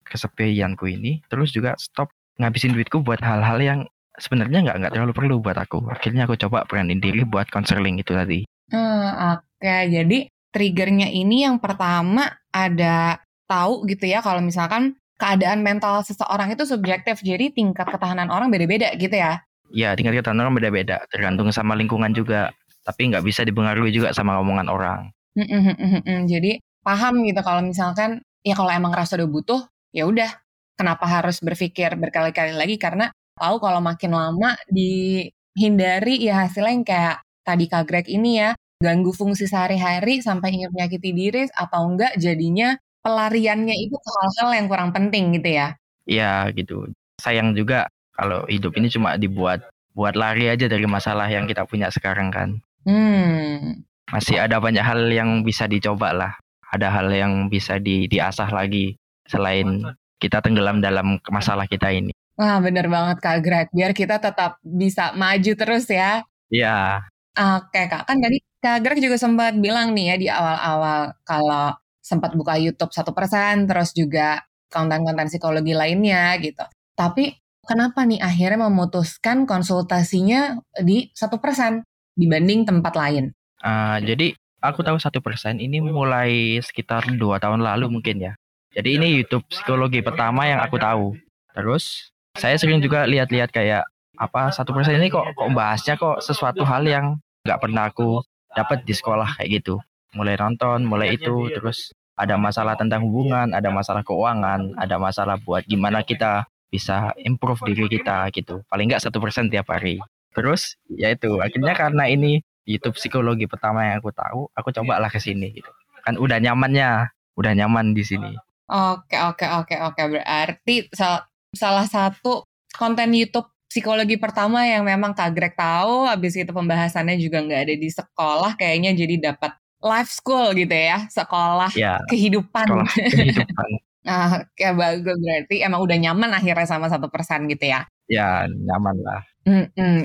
kesepianku 0.05 0.85
ini 0.89 1.21
terus 1.29 1.53
juga 1.53 1.77
stop 1.81 2.13
ngabisin 2.41 2.75
duitku 2.75 3.01
buat 3.05 3.23
hal-hal 3.23 3.59
yang 3.63 3.81
sebenarnya 4.19 4.63
nggak 4.63 4.77
nggak 4.83 4.93
terlalu 4.95 5.13
perlu 5.15 5.35
buat 5.43 5.59
aku. 5.59 5.91
Akhirnya 5.91 6.27
aku 6.27 6.39
coba 6.39 6.67
beraniin 6.67 7.03
diri 7.03 7.23
buat 7.27 7.51
konseling 7.51 7.99
itu 7.99 8.15
tadi. 8.15 8.47
Hmm, 8.71 9.39
Oke, 9.39 9.63
okay. 9.63 9.91
jadi 9.91 10.19
triggernya 10.55 11.11
ini 11.11 11.47
yang 11.47 11.59
pertama 11.59 12.31
ada 12.55 13.19
tahu 13.51 13.85
gitu 13.91 14.09
ya 14.09 14.23
kalau 14.23 14.41
misalkan 14.41 14.97
keadaan 15.19 15.63
mental 15.63 16.03
seseorang 16.03 16.55
itu 16.55 16.67
subjektif, 16.67 17.23
jadi 17.23 17.51
tingkat 17.55 17.87
ketahanan 17.87 18.31
orang 18.31 18.51
beda-beda 18.51 18.95
gitu 18.99 19.15
ya? 19.15 19.43
Ya, 19.71 19.95
tingkat 19.95 20.23
ketahanan 20.23 20.51
orang 20.51 20.59
beda-beda, 20.59 21.03
tergantung 21.11 21.51
sama 21.55 21.75
lingkungan 21.79 22.11
juga. 22.15 22.51
Tapi 22.85 23.15
nggak 23.15 23.25
bisa 23.25 23.47
dipengaruhi 23.49 23.95
juga 23.95 24.13
sama 24.13 24.37
omongan 24.43 24.69
orang. 24.69 25.01
Mm 25.35 25.75
-mm, 26.05 26.21
jadi 26.31 26.61
paham 26.85 27.25
gitu 27.25 27.41
kalau 27.41 27.65
misalkan 27.65 28.21
ya 28.45 28.53
kalau 28.53 28.71
emang 28.71 28.93
rasa 28.93 29.17
udah 29.17 29.29
butuh, 29.29 29.61
ya 29.91 30.05
udah 30.05 30.31
kenapa 30.77 31.09
harus 31.09 31.41
berpikir 31.41 31.97
berkali-kali 31.97 32.53
lagi 32.53 32.77
karena 32.77 33.09
tahu 33.41 33.57
kalau 33.59 33.81
makin 33.81 34.13
lama 34.15 34.55
dihindari 34.69 36.23
ya 36.23 36.47
hasilnya 36.47 36.73
yang 36.77 36.85
kayak 36.87 37.17
tadi 37.43 37.65
Kak 37.67 37.85
Greg 37.89 38.07
ini 38.13 38.45
ya 38.45 38.51
ganggu 38.85 39.17
fungsi 39.17 39.49
sehari-hari 39.49 40.21
sampai 40.21 40.61
ingin 40.61 40.71
menyakiti 40.71 41.11
diri 41.17 41.43
atau 41.57 41.89
enggak 41.89 42.13
jadinya 42.21 42.77
pelariannya 43.01 43.73
itu 43.73 43.97
ke 43.97 44.11
hal-hal 44.11 44.49
yang 44.53 44.67
kurang 44.69 44.91
penting 44.93 45.33
gitu 45.41 45.57
ya. 45.57 45.69
Iya 46.05 46.53
gitu. 46.53 46.93
Sayang 47.21 47.57
juga 47.57 47.89
kalau 48.13 48.45
hidup 48.47 48.77
ini 48.77 48.93
cuma 48.93 49.17
dibuat 49.17 49.65
buat 49.95 50.19
lari 50.19 50.51
aja 50.51 50.67
dari 50.67 50.85
masalah 50.85 51.31
yang 51.31 51.47
kita 51.47 51.65
punya 51.65 51.89
sekarang 51.89 52.29
kan. 52.29 52.61
Hmm. 52.85 53.85
Masih 54.11 54.37
ada 54.37 54.61
banyak 54.61 54.85
hal 54.85 55.09
yang 55.09 55.47
bisa 55.47 55.65
dicoba 55.65 56.13
lah. 56.13 56.33
Ada 56.75 56.91
hal 56.91 57.07
yang 57.15 57.33
bisa 57.47 57.79
di, 57.79 58.11
diasah 58.11 58.51
lagi 58.51 58.99
selain 59.31 59.87
kita 60.19 60.43
tenggelam 60.43 60.83
dalam 60.83 61.23
masalah 61.31 61.71
kita 61.71 61.95
ini. 61.95 62.11
Wah 62.35 62.59
bener 62.59 62.91
banget 62.91 63.23
Kak 63.23 63.39
Greg, 63.47 63.69
biar 63.71 63.95
kita 63.95 64.19
tetap 64.19 64.59
bisa 64.67 65.15
maju 65.15 65.53
terus 65.55 65.87
ya. 65.87 66.27
Iya. 66.51 67.07
Oke 67.35 67.87
Kak, 67.87 68.11
kan 68.11 68.19
tadi 68.19 68.43
Kak 68.59 68.83
Greg 68.83 68.99
juga 68.99 69.15
sempat 69.15 69.55
bilang 69.55 69.95
nih 69.95 70.07
ya 70.11 70.17
di 70.19 70.27
awal-awal 70.27 71.15
kalau 71.23 71.79
sempat 72.03 72.35
buka 72.35 72.59
YouTube 72.59 72.91
satu 72.91 73.15
persen, 73.15 73.71
terus 73.71 73.95
juga 73.95 74.43
konten-konten 74.67 75.31
psikologi 75.31 75.79
lainnya 75.79 76.35
gitu. 76.43 76.67
Tapi 76.99 77.39
kenapa 77.63 78.03
nih 78.03 78.19
akhirnya 78.19 78.67
memutuskan 78.67 79.47
konsultasinya 79.47 80.59
di 80.83 81.11
satu 81.15 81.39
persen 81.39 81.87
dibanding 82.19 82.67
tempat 82.67 82.95
lain? 82.99 83.31
Uh, 83.63 84.03
jadi 84.03 84.35
aku 84.65 84.81
tahu 84.81 84.97
satu 84.97 85.21
persen 85.21 85.61
ini 85.61 85.85
mulai 85.85 86.57
sekitar 86.65 87.05
dua 87.21 87.37
tahun 87.37 87.61
lalu 87.61 87.93
mungkin 87.93 88.25
ya. 88.25 88.33
Jadi 88.73 88.97
ini 88.97 89.21
YouTube 89.21 89.45
psikologi 89.47 90.01
pertama 90.01 90.49
yang 90.49 90.65
aku 90.65 90.81
tahu. 90.81 91.15
Terus 91.53 92.11
saya 92.35 92.57
sering 92.57 92.81
juga 92.81 93.05
lihat-lihat 93.05 93.53
kayak 93.53 93.85
apa 94.17 94.51
satu 94.51 94.73
persen 94.73 94.97
ini 94.97 95.13
kok 95.13 95.27
kok 95.37 95.51
bahasnya 95.53 95.95
kok 96.01 96.25
sesuatu 96.25 96.65
hal 96.65 96.83
yang 96.89 97.21
nggak 97.45 97.61
pernah 97.61 97.93
aku 97.93 98.25
dapat 98.55 98.83
di 98.87 98.95
sekolah 98.95 99.39
kayak 99.39 99.63
gitu 99.63 99.79
mulai 100.15 100.39
nonton, 100.39 100.87
mulai 100.87 101.19
itu, 101.19 101.51
terus 101.51 101.91
ada 102.15 102.39
masalah 102.39 102.79
tentang 102.79 103.03
hubungan, 103.03 103.51
ada 103.51 103.69
masalah 103.75 104.07
keuangan, 104.07 104.79
ada 104.79 104.97
masalah 104.97 105.37
buat 105.43 105.67
gimana 105.67 106.07
kita 106.07 106.47
bisa 106.71 107.11
improve 107.23 107.61
diri 107.67 107.91
kita 107.91 108.31
gitu. 108.31 108.63
Paling 108.71 108.95
nggak 108.95 109.03
satu 109.03 109.19
persen 109.19 109.51
tiap 109.51 109.67
hari. 109.71 109.99
Terus 110.35 110.79
ya 110.91 111.15
itu 111.15 111.39
akhirnya 111.43 111.75
karena 111.75 112.07
ini 112.11 112.43
YouTube 112.65 112.97
psikologi 112.97 113.45
pertama 113.45 113.85
yang 113.85 114.01
aku 114.01 114.11
tahu, 114.13 114.49
aku 114.57 114.69
coba 114.73 115.01
lah 115.01 115.13
ke 115.13 115.21
sini 115.21 115.53
gitu. 115.53 115.71
Kan 116.05 116.17
udah 116.17 116.41
nyamannya, 116.41 117.13
udah 117.37 117.53
nyaman 117.53 117.93
di 117.93 118.05
sini. 118.05 118.33
Oke 118.65 119.21
oke 119.21 119.45
oke 119.45 119.77
oke 119.77 120.03
berarti 120.09 120.89
sal 120.97 121.29
salah 121.53 121.85
satu 121.85 122.49
konten 122.73 123.13
YouTube 123.13 123.53
psikologi 123.69 124.17
pertama 124.17 124.65
yang 124.65 124.87
memang 124.87 125.13
Kak 125.13 125.35
Greg 125.35 125.59
tahu, 125.59 126.07
habis 126.07 126.39
itu 126.39 126.49
pembahasannya 126.49 127.19
juga 127.19 127.43
nggak 127.43 127.61
ada 127.67 127.75
di 127.75 127.91
sekolah, 127.91 128.55
kayaknya 128.55 128.95
jadi 128.95 129.35
dapat 129.35 129.53
life 129.83 130.15
school 130.15 130.55
gitu 130.55 130.73
ya, 130.73 131.11
sekolah 131.11 131.75
ya, 131.75 131.99
kehidupan. 132.07 132.67
Sekolah 132.71 132.89
kehidupan. 133.11 133.69
nah, 134.09 134.47
kayak 134.55 134.75
bagus 134.79 135.17
berarti 135.19 135.57
emang 135.61 135.81
udah 135.83 135.97
nyaman 135.99 136.31
akhirnya 136.33 136.67
sama 136.71 136.87
satu 136.87 137.11
persen 137.11 137.51
gitu 137.51 137.67
ya? 137.67 137.83
Ya, 138.07 138.47
nyaman 138.47 138.97
lah. 139.03 139.21
Mm 139.45 139.67
-mm. 139.77 139.97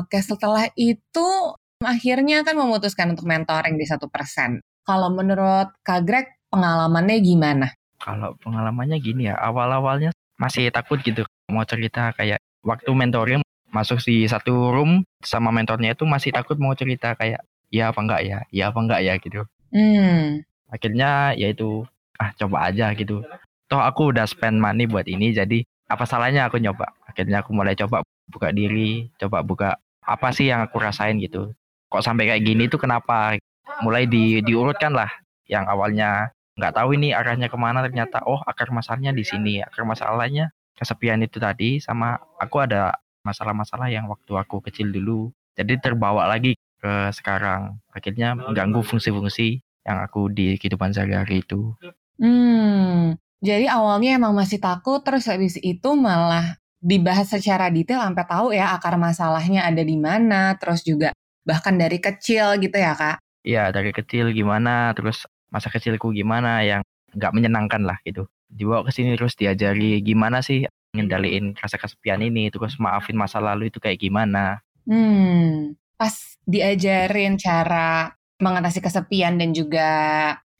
Oke, 0.00 0.18
setelah 0.24 0.66
itu 0.74 1.28
akhirnya 1.80 2.44
kan 2.44 2.54
memutuskan 2.60 3.16
untuk 3.16 3.24
mentoring 3.24 3.80
di 3.80 3.88
satu 3.88 4.06
persen. 4.12 4.60
Kalau 4.84 5.08
menurut 5.12 5.72
Kak 5.80 6.04
Greg, 6.04 6.26
pengalamannya 6.52 7.16
gimana? 7.24 7.66
Kalau 8.00 8.36
pengalamannya 8.40 8.96
gini 9.00 9.28
ya, 9.28 9.36
awal-awalnya 9.36 10.12
masih 10.40 10.72
takut 10.72 11.00
gitu 11.04 11.24
mau 11.52 11.66
cerita 11.68 12.16
kayak 12.16 12.40
waktu 12.64 12.88
mentoring 12.94 13.42
masuk 13.68 14.00
di 14.00 14.24
satu 14.24 14.72
room 14.72 15.04
sama 15.20 15.52
mentornya 15.52 15.92
itu 15.92 16.08
masih 16.08 16.32
takut 16.32 16.56
mau 16.56 16.72
cerita 16.72 17.12
kayak 17.12 17.44
ya 17.68 17.92
apa 17.92 18.00
enggak 18.00 18.20
ya, 18.24 18.38
ya 18.48 18.72
apa 18.72 18.78
enggak 18.80 19.00
ya 19.04 19.14
gitu. 19.20 19.40
Hmm. 19.74 20.40
Akhirnya 20.72 21.36
ya 21.36 21.52
itu 21.52 21.84
ah 22.16 22.32
coba 22.40 22.72
aja 22.72 22.94
gitu. 22.96 23.20
Toh 23.68 23.82
aku 23.82 24.10
udah 24.10 24.26
spend 24.26 24.58
money 24.58 24.88
buat 24.88 25.06
ini 25.06 25.30
jadi 25.36 25.62
apa 25.90 26.08
salahnya 26.08 26.48
aku 26.48 26.58
nyoba. 26.58 26.88
Akhirnya 27.06 27.44
aku 27.44 27.52
mulai 27.52 27.76
coba 27.76 28.02
buka 28.30 28.50
diri, 28.50 29.10
coba 29.20 29.42
buka 29.44 29.76
apa 30.02 30.28
sih 30.34 30.48
yang 30.50 30.64
aku 30.64 30.80
rasain 30.80 31.20
gitu. 31.20 31.52
Kok 31.90 32.02
sampai 32.02 32.30
kayak 32.30 32.42
gini 32.46 32.70
tuh 32.70 32.80
kenapa? 32.80 33.36
Mulai 33.82 34.06
di 34.06 34.40
diurutkan 34.40 34.94
lah 34.94 35.10
yang 35.50 35.66
awalnya 35.66 36.30
nggak 36.54 36.74
tahu 36.74 36.94
ini 36.94 37.10
arahnya 37.10 37.50
ke 37.50 37.56
mana 37.58 37.80
ternyata 37.82 38.22
oh 38.26 38.38
akar 38.44 38.68
masalahnya 38.70 39.16
di 39.16 39.24
sini 39.24 39.64
akar 39.64 39.88
masalahnya 39.88 40.52
kesepian 40.76 41.22
itu 41.24 41.40
tadi 41.40 41.80
sama 41.80 42.20
aku 42.36 42.60
ada 42.60 42.94
masalah-masalah 43.24 43.88
yang 43.88 44.04
waktu 44.06 44.32
aku 44.36 44.60
kecil 44.68 44.92
dulu 44.92 45.32
jadi 45.56 45.76
terbawa 45.80 46.24
lagi 46.30 46.54
ke 46.80 47.12
sekarang. 47.12 47.76
Akhirnya 47.92 48.32
mengganggu 48.32 48.80
fungsi-fungsi 48.80 49.60
yang 49.84 50.00
aku 50.00 50.32
di 50.32 50.56
kehidupan 50.56 50.96
sehari-hari 50.96 51.44
itu. 51.44 51.76
Hmm, 52.16 53.16
jadi 53.44 53.68
awalnya 53.68 54.16
emang 54.16 54.32
masih 54.32 54.60
takut, 54.60 55.04
terus 55.04 55.28
habis 55.28 55.60
itu 55.60 55.90
malah 55.96 56.56
dibahas 56.80 57.28
secara 57.28 57.68
detail 57.68 58.00
sampai 58.00 58.24
tahu 58.24 58.46
ya 58.56 58.72
akar 58.72 58.96
masalahnya 58.96 59.68
ada 59.68 59.84
di 59.84 59.96
mana, 60.00 60.56
terus 60.56 60.80
juga 60.80 61.12
bahkan 61.50 61.74
dari 61.74 61.98
kecil 61.98 62.54
gitu 62.62 62.78
ya 62.78 62.94
kak? 62.94 63.18
Iya 63.42 63.74
dari 63.74 63.90
kecil 63.90 64.30
gimana, 64.30 64.94
terus 64.94 65.26
masa 65.50 65.66
kecilku 65.66 66.14
gimana 66.14 66.62
yang 66.62 66.86
nggak 67.10 67.34
menyenangkan 67.34 67.82
lah 67.82 67.98
gitu. 68.06 68.30
Dibawa 68.46 68.86
ke 68.86 68.94
sini 68.94 69.18
terus 69.18 69.34
diajari 69.34 69.98
gimana 70.06 70.38
sih 70.46 70.62
ngendaliin 70.94 71.58
rasa 71.58 71.78
kesepian 71.78 72.22
ini, 72.22 72.50
terus 72.54 72.78
maafin 72.78 73.18
masa 73.18 73.42
lalu 73.42 73.70
itu 73.70 73.82
kayak 73.82 73.98
gimana. 73.98 74.62
Hmm, 74.86 75.74
pas 75.98 76.14
diajarin 76.46 77.38
cara 77.38 78.14
mengatasi 78.40 78.80
kesepian 78.82 79.38
dan 79.38 79.50
juga 79.54 79.90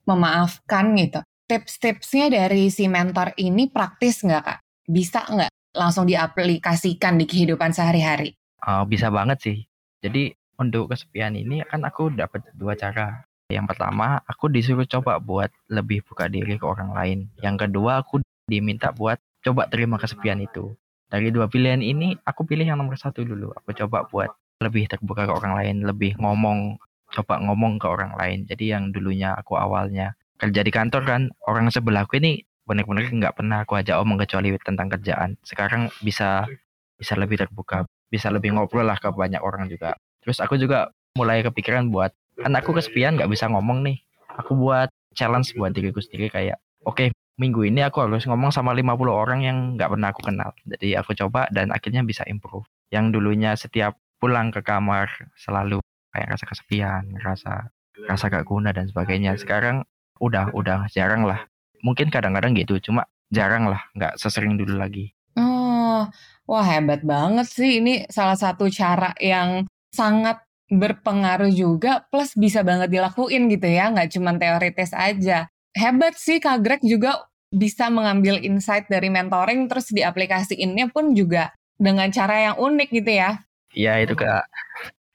memaafkan 0.07 0.95
gitu. 0.99 1.21
Tips-tipsnya 1.51 2.31
dari 2.31 2.71
si 2.71 2.87
mentor 2.87 3.35
ini 3.39 3.67
praktis 3.71 4.23
nggak 4.23 4.43
kak? 4.43 4.59
Bisa 4.87 5.27
nggak 5.27 5.51
langsung 5.75 6.07
diaplikasikan 6.07 7.19
di 7.19 7.27
kehidupan 7.27 7.75
sehari-hari? 7.75 8.35
Oh, 8.67 8.87
bisa 8.87 9.11
banget 9.11 9.39
sih. 9.43 9.59
Jadi 10.01 10.31
untuk 10.61 10.93
kesepian 10.93 11.33
ini 11.33 11.65
kan 11.65 11.81
aku 11.89 12.13
dapat 12.13 12.45
dua 12.53 12.77
cara. 12.77 13.25
Yang 13.51 13.75
pertama, 13.75 14.21
aku 14.29 14.47
disuruh 14.53 14.87
coba 14.87 15.19
buat 15.19 15.51
lebih 15.73 16.07
buka 16.07 16.31
diri 16.31 16.61
ke 16.61 16.63
orang 16.69 16.95
lain. 16.95 17.19
Yang 17.43 17.67
kedua, 17.67 18.05
aku 18.05 18.23
diminta 18.47 18.95
buat 18.95 19.19
coba 19.43 19.67
terima 19.67 19.97
kesepian 19.99 20.39
itu. 20.39 20.77
Dari 21.11 21.35
dua 21.35 21.51
pilihan 21.51 21.83
ini, 21.83 22.15
aku 22.23 22.47
pilih 22.47 22.63
yang 22.63 22.79
nomor 22.79 22.95
satu 22.95 23.27
dulu. 23.27 23.51
Aku 23.59 23.75
coba 23.75 24.07
buat 24.07 24.31
lebih 24.63 24.87
terbuka 24.87 25.27
ke 25.27 25.33
orang 25.35 25.59
lain, 25.59 25.77
lebih 25.83 26.15
ngomong, 26.23 26.79
coba 27.11 27.43
ngomong 27.43 27.83
ke 27.83 27.87
orang 27.91 28.15
lain. 28.15 28.47
Jadi 28.47 28.71
yang 28.71 28.95
dulunya 28.95 29.35
aku 29.35 29.59
awalnya 29.59 30.15
kerja 30.39 30.63
di 30.63 30.71
kantor 30.71 31.03
kan, 31.03 31.23
orang 31.51 31.73
sebelahku 31.75 32.23
ini 32.23 32.47
benar-benar 32.63 33.11
nggak 33.11 33.35
pernah 33.35 33.67
aku 33.67 33.83
ajak 33.83 33.99
omong 33.99 34.23
kecuali 34.23 34.55
tentang 34.63 34.87
kerjaan. 34.87 35.35
Sekarang 35.43 35.91
bisa 36.07 36.47
bisa 36.95 37.19
lebih 37.19 37.43
terbuka, 37.43 37.83
bisa 38.07 38.31
lebih 38.31 38.55
ngobrol 38.55 38.87
lah 38.87 39.01
ke 39.01 39.11
banyak 39.11 39.43
orang 39.43 39.67
juga. 39.67 39.99
Terus 40.25 40.39
aku 40.41 40.57
juga 40.61 40.93
mulai 41.17 41.43
kepikiran 41.43 41.91
buat 41.91 42.15
kan 42.41 42.57
aku 42.57 42.73
kesepian 42.73 43.21
nggak 43.21 43.31
bisa 43.31 43.51
ngomong 43.51 43.85
nih. 43.85 44.01
Aku 44.41 44.57
buat 44.57 44.89
challenge 45.13 45.53
buat 45.59 45.75
diriku 45.75 46.01
sendiri 46.01 46.31
kayak 46.31 46.57
oke 46.87 46.97
okay, 46.97 47.09
minggu 47.37 47.67
ini 47.67 47.85
aku 47.85 48.05
harus 48.05 48.25
ngomong 48.25 48.55
sama 48.55 48.73
50 48.73 49.11
orang 49.11 49.41
yang 49.45 49.57
nggak 49.77 49.91
pernah 49.91 50.09
aku 50.13 50.21
kenal. 50.25 50.51
Jadi 50.65 50.97
aku 50.97 51.13
coba 51.17 51.49
dan 51.53 51.73
akhirnya 51.75 52.05
bisa 52.05 52.25
improve. 52.29 52.65
Yang 52.93 53.17
dulunya 53.19 53.53
setiap 53.57 53.97
pulang 54.21 54.53
ke 54.53 54.61
kamar 54.61 55.09
selalu 55.37 55.81
kayak 56.13 56.37
rasa 56.37 56.45
kesepian, 56.45 57.05
rasa 57.25 57.73
rasa 58.09 58.25
gak 58.29 58.47
guna 58.49 58.71
dan 58.73 58.89
sebagainya. 58.89 59.37
Sekarang 59.41 59.85
udah 60.21 60.53
udah 60.53 60.89
jarang 60.93 61.25
lah. 61.25 61.49
Mungkin 61.81 62.13
kadang-kadang 62.13 62.53
gitu, 62.53 62.77
cuma 62.81 63.09
jarang 63.33 63.73
lah, 63.73 63.81
nggak 63.97 64.21
sesering 64.21 64.61
dulu 64.61 64.77
lagi. 64.77 65.17
Oh, 65.41 66.05
wah 66.45 66.65
hebat 66.69 67.01
banget 67.01 67.49
sih. 67.49 67.81
Ini 67.81 68.13
salah 68.13 68.37
satu 68.37 68.69
cara 68.69 69.17
yang 69.17 69.65
sangat 69.91 70.43
berpengaruh 70.71 71.51
juga, 71.51 72.07
plus 72.09 72.33
bisa 72.39 72.63
banget 72.63 72.95
dilakuin 72.95 73.51
gitu 73.51 73.67
ya, 73.67 73.91
nggak 73.91 74.15
cuma 74.15 74.35
teoritis 74.39 74.95
aja. 74.95 75.51
Hebat 75.75 76.15
sih 76.19 76.39
Kak 76.39 76.63
Greg 76.63 76.83
juga 76.83 77.31
bisa 77.51 77.91
mengambil 77.91 78.39
insight 78.39 78.87
dari 78.87 79.11
mentoring 79.11 79.67
terus 79.67 79.91
diaplikasiinnya 79.91 80.95
pun 80.95 81.19
juga 81.19 81.51
dengan 81.75 82.07
cara 82.15 82.51
yang 82.51 82.57
unik 82.63 82.89
gitu 82.95 83.11
ya. 83.11 83.43
Iya 83.75 84.03
itu 84.03 84.15
kak. 84.15 84.47